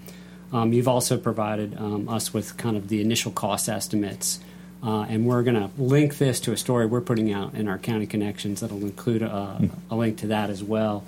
Um, 0.52 0.74
you've 0.74 0.88
also 0.88 1.18
provided 1.18 1.76
um, 1.80 2.08
us 2.08 2.32
with 2.32 2.56
kind 2.58 2.78
of 2.78 2.88
the 2.88 3.02
initial 3.02 3.32
cost 3.32 3.68
estimates, 3.68 4.40
uh, 4.84 5.02
and 5.10 5.26
we're 5.26 5.42
going 5.42 5.56
to 5.56 5.72
link 5.82 6.20
this 6.20 6.40
to 6.42 6.52
a 6.52 6.58
story 6.58 6.86
we're 6.86 7.02
putting 7.02 7.34
out 7.34 7.56
in 7.56 7.68
our 7.68 7.80
county 7.80 8.06
connections 8.06 8.60
that'll 8.60 8.84
include 8.84 9.24
a, 9.24 9.58
mm. 9.60 9.72
a 9.90 9.96
link 9.96 10.20
to 10.20 10.28
that 10.28 10.52
as 10.52 10.64
well. 10.64 11.04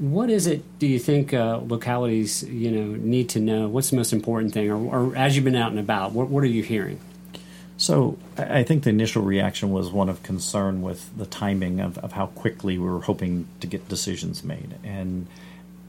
What 0.00 0.30
is 0.30 0.46
it? 0.46 0.62
Do 0.78 0.86
you 0.86 0.98
think 0.98 1.34
uh, 1.34 1.60
localities, 1.62 2.42
you 2.44 2.70
know, 2.70 2.96
need 2.96 3.28
to 3.30 3.38
know? 3.38 3.68
What's 3.68 3.90
the 3.90 3.96
most 3.96 4.14
important 4.14 4.54
thing, 4.54 4.70
or, 4.70 5.10
or 5.10 5.14
as 5.14 5.36
you've 5.36 5.44
been 5.44 5.54
out 5.54 5.72
and 5.72 5.78
about, 5.78 6.12
what, 6.12 6.28
what 6.28 6.42
are 6.42 6.46
you 6.46 6.62
hearing? 6.62 6.98
So 7.76 8.16
I 8.38 8.62
think 8.62 8.84
the 8.84 8.90
initial 8.90 9.22
reaction 9.22 9.72
was 9.72 9.90
one 9.90 10.08
of 10.08 10.22
concern 10.22 10.80
with 10.80 11.14
the 11.18 11.26
timing 11.26 11.80
of, 11.80 11.98
of 11.98 12.12
how 12.12 12.28
quickly 12.28 12.78
we 12.78 12.88
were 12.88 13.02
hoping 13.02 13.46
to 13.60 13.66
get 13.66 13.90
decisions 13.90 14.42
made, 14.42 14.76
and 14.82 15.26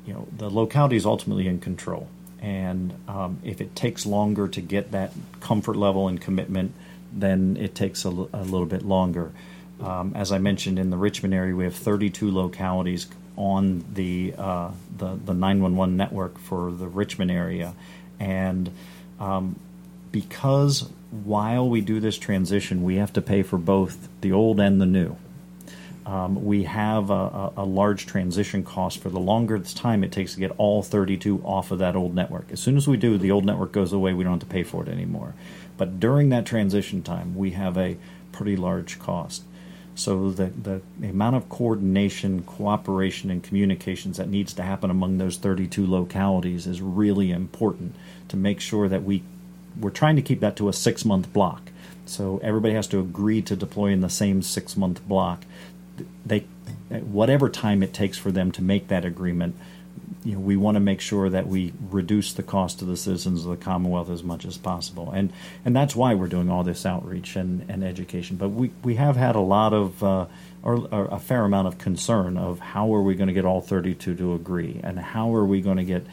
you 0.05 0.13
know, 0.13 0.27
the 0.37 0.49
locality 0.49 0.97
is 0.97 1.05
ultimately 1.05 1.47
in 1.47 1.61
control, 1.61 2.09
and 2.41 2.93
um, 3.07 3.39
if 3.45 3.61
it 3.61 3.77
takes 3.77 4.05
longer 4.05 4.49
to 4.49 4.59
get 4.59 4.91
that 4.91 5.13
comfort 5.39 5.77
level 5.77 6.09
and 6.09 6.19
commitment, 6.19 6.73
then 7.13 7.55
it 7.55 7.75
takes 7.75 8.03
a, 8.03 8.09
l- 8.09 8.29
a 8.33 8.43
little 8.43 8.65
bit 8.65 8.83
longer. 8.83 9.31
Um, 9.79 10.11
as 10.15 10.33
I 10.33 10.37
mentioned, 10.37 10.79
in 10.79 10.89
the 10.89 10.97
Richmond 10.97 11.33
area, 11.33 11.55
we 11.55 11.63
have 11.63 11.75
32 11.75 12.29
localities 12.29 13.07
on 13.41 13.83
the 13.91 14.35
uh, 14.37 14.69
the 14.95 15.15
the 15.25 15.33
911 15.33 15.97
network 15.97 16.37
for 16.37 16.71
the 16.71 16.87
Richmond 16.87 17.31
area, 17.31 17.73
and 18.19 18.69
um, 19.19 19.59
because 20.11 20.87
while 21.09 21.67
we 21.67 21.81
do 21.81 21.99
this 21.99 22.19
transition, 22.19 22.83
we 22.83 22.97
have 22.97 23.11
to 23.13 23.21
pay 23.21 23.41
for 23.41 23.57
both 23.57 24.07
the 24.21 24.31
old 24.31 24.59
and 24.59 24.79
the 24.79 24.85
new. 24.85 25.17
Um, 26.05 26.45
we 26.45 26.63
have 26.63 27.09
a, 27.09 27.13
a, 27.13 27.53
a, 27.57 27.65
large 27.65 28.07
transition 28.07 28.63
cost 28.63 28.99
for 28.99 29.09
the 29.09 29.19
longer 29.19 29.59
time 29.59 30.03
it 30.03 30.11
takes 30.11 30.33
to 30.33 30.39
get 30.39 30.51
all 30.57 30.81
32 30.81 31.41
off 31.43 31.69
of 31.69 31.79
that 31.79 31.95
old 31.95 32.15
network. 32.15 32.51
As 32.51 32.59
soon 32.59 32.75
as 32.75 32.87
we 32.87 32.97
do, 32.97 33.19
the 33.19 33.29
old 33.29 33.45
network 33.45 33.71
goes 33.71 33.93
away. 33.93 34.13
We 34.13 34.23
don't 34.23 34.33
have 34.33 34.39
to 34.39 34.45
pay 34.47 34.63
for 34.63 34.81
it 34.83 34.89
anymore. 34.89 35.35
But 35.77 35.99
during 35.99 36.29
that 36.29 36.45
transition 36.45 37.03
time, 37.03 37.35
we 37.35 37.51
have 37.51 37.77
a 37.77 37.97
pretty 38.31 38.55
large 38.55 38.97
cost. 38.97 39.43
So 39.95 40.31
the, 40.31 40.45
the, 40.45 40.81
the 40.99 41.09
amount 41.09 41.35
of 41.35 41.49
coordination, 41.49 42.43
cooperation, 42.43 43.29
and 43.29 43.43
communications 43.43 44.17
that 44.17 44.29
needs 44.29 44.53
to 44.53 44.63
happen 44.63 44.89
among 44.89 45.17
those 45.17 45.37
32 45.37 45.85
localities 45.85 46.65
is 46.65 46.81
really 46.81 47.31
important 47.31 47.95
to 48.29 48.37
make 48.37 48.59
sure 48.59 48.87
that 48.87 49.03
we 49.03 49.23
we're 49.79 49.89
trying 49.89 50.17
to 50.17 50.21
keep 50.21 50.41
that 50.41 50.57
to 50.57 50.67
a 50.67 50.73
six 50.73 51.05
month 51.05 51.31
block. 51.31 51.71
So 52.05 52.39
everybody 52.43 52.73
has 52.73 52.87
to 52.87 52.99
agree 52.99 53.41
to 53.43 53.55
deploy 53.55 53.87
in 53.87 54.01
the 54.01 54.09
same 54.09 54.41
six 54.41 54.75
month 54.75 55.05
block. 55.07 55.45
They 56.25 56.45
whatever 56.89 57.49
time 57.49 57.83
it 57.83 57.93
takes 57.93 58.17
for 58.17 58.31
them 58.31 58.51
to 58.53 58.61
make 58.61 58.87
that 58.89 59.05
agreement 59.05 59.55
you 60.23 60.33
know, 60.33 60.39
we 60.39 60.55
want 60.55 60.75
to 60.75 60.79
make 60.79 61.01
sure 61.01 61.29
that 61.29 61.47
we 61.47 61.73
reduce 61.89 62.33
the 62.33 62.43
cost 62.43 62.79
to 62.79 62.85
the 62.85 62.95
citizens 62.95 63.43
of 63.43 63.51
the 63.51 63.57
Commonwealth 63.57 64.09
as 64.09 64.23
much 64.23 64.45
as 64.45 64.57
possible, 64.57 65.11
and 65.11 65.33
and 65.65 65.75
that's 65.75 65.95
why 65.95 66.13
we're 66.13 66.27
doing 66.27 66.49
all 66.49 66.63
this 66.63 66.85
outreach 66.85 67.35
and, 67.35 67.65
and 67.69 67.83
education. 67.83 68.37
But 68.37 68.49
we, 68.49 68.71
we 68.83 68.95
have 68.95 69.15
had 69.15 69.35
a 69.35 69.39
lot 69.39 69.73
of 69.73 70.03
uh, 70.03 70.27
or, 70.63 70.87
or, 70.91 71.05
a 71.05 71.19
fair 71.19 71.43
amount 71.43 71.67
of 71.67 71.77
concern 71.77 72.37
of 72.37 72.59
how 72.59 72.93
are 72.93 73.01
we 73.01 73.15
going 73.15 73.27
to 73.27 73.33
get 73.33 73.45
all 73.45 73.61
32 73.61 74.15
to 74.15 74.33
agree, 74.33 74.79
and 74.83 74.99
how 74.99 75.33
are 75.33 75.45
we 75.45 75.61
going 75.61 75.77
to 75.77 75.83
get, 75.83 76.05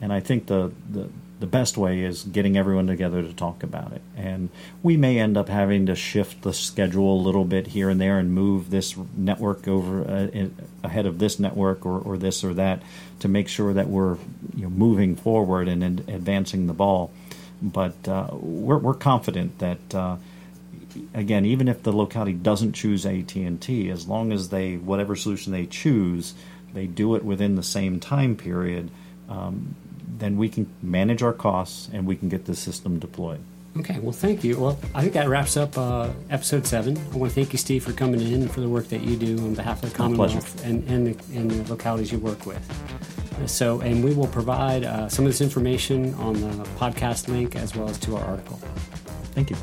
and 0.00 0.12
I 0.12 0.20
think 0.20 0.46
the 0.46 0.72
the 0.88 1.08
the 1.38 1.46
best 1.46 1.76
way 1.76 2.02
is 2.02 2.22
getting 2.22 2.56
everyone 2.56 2.86
together 2.86 3.22
to 3.22 3.32
talk 3.32 3.62
about 3.62 3.92
it. 3.92 4.00
And 4.16 4.48
we 4.82 4.96
may 4.96 5.18
end 5.18 5.36
up 5.36 5.48
having 5.48 5.86
to 5.86 5.94
shift 5.94 6.42
the 6.42 6.54
schedule 6.54 7.20
a 7.20 7.22
little 7.22 7.44
bit 7.44 7.68
here 7.68 7.90
and 7.90 8.00
there 8.00 8.18
and 8.18 8.32
move 8.32 8.70
this 8.70 8.96
network 9.14 9.68
over 9.68 10.02
uh, 10.02 10.28
in, 10.28 10.56
ahead 10.82 11.04
of 11.04 11.18
this 11.18 11.38
network 11.38 11.84
or, 11.84 11.98
or 11.98 12.16
this 12.16 12.42
or 12.42 12.54
that 12.54 12.82
to 13.20 13.28
make 13.28 13.48
sure 13.48 13.74
that 13.74 13.88
we're 13.88 14.16
you 14.54 14.62
know, 14.62 14.70
moving 14.70 15.14
forward 15.14 15.68
and, 15.68 15.84
and 15.84 16.08
advancing 16.08 16.66
the 16.66 16.72
ball. 16.72 17.10
But 17.60 18.08
uh, 18.08 18.28
we're, 18.32 18.78
we're 18.78 18.94
confident 18.94 19.58
that. 19.58 19.94
Uh, 19.94 20.16
again, 21.12 21.44
even 21.44 21.68
if 21.68 21.82
the 21.82 21.92
locality 21.92 22.32
doesn't 22.32 22.72
choose 22.72 23.04
AT 23.04 23.34
and 23.36 23.60
T, 23.60 23.90
as 23.90 24.08
long 24.08 24.32
as 24.32 24.48
they 24.48 24.76
whatever 24.76 25.14
solution 25.14 25.52
they 25.52 25.66
choose, 25.66 26.32
they 26.72 26.86
do 26.86 27.16
it 27.16 27.24
within 27.24 27.54
the 27.54 27.62
same 27.62 28.00
time 28.00 28.34
period. 28.34 28.90
Um, 29.28 29.74
then 30.18 30.36
we 30.36 30.48
can 30.48 30.66
manage 30.82 31.22
our 31.22 31.32
costs 31.32 31.88
and 31.92 32.06
we 32.06 32.16
can 32.16 32.28
get 32.28 32.44
the 32.44 32.54
system 32.54 32.98
deployed. 32.98 33.40
Okay, 33.78 33.98
well, 33.98 34.12
thank 34.12 34.42
you. 34.42 34.58
Well, 34.58 34.78
I 34.94 35.02
think 35.02 35.12
that 35.12 35.28
wraps 35.28 35.56
up 35.56 35.76
uh, 35.76 36.08
episode 36.30 36.66
seven. 36.66 36.96
I 37.12 37.16
want 37.16 37.30
to 37.30 37.34
thank 37.34 37.52
you, 37.52 37.58
Steve, 37.58 37.84
for 37.84 37.92
coming 37.92 38.20
in 38.22 38.40
and 38.42 38.50
for 38.50 38.60
the 38.60 38.68
work 38.68 38.88
that 38.88 39.02
you 39.02 39.16
do 39.16 39.36
on 39.38 39.54
behalf 39.54 39.82
of 39.82 39.90
the 39.90 39.96
Commonwealth 39.96 40.64
and, 40.64 40.82
and, 40.88 41.14
the, 41.14 41.38
and 41.38 41.50
the 41.50 41.70
localities 41.70 42.10
you 42.10 42.18
work 42.18 42.46
with. 42.46 42.62
So, 43.44 43.80
and 43.80 44.02
we 44.02 44.14
will 44.14 44.28
provide 44.28 44.84
uh, 44.84 45.10
some 45.10 45.26
of 45.26 45.30
this 45.30 45.42
information 45.42 46.14
on 46.14 46.40
the 46.40 46.64
podcast 46.78 47.28
link 47.28 47.54
as 47.54 47.76
well 47.76 47.88
as 47.88 47.98
to 47.98 48.16
our 48.16 48.24
article. 48.24 48.56
Thank 49.34 49.50
you. 49.50 49.56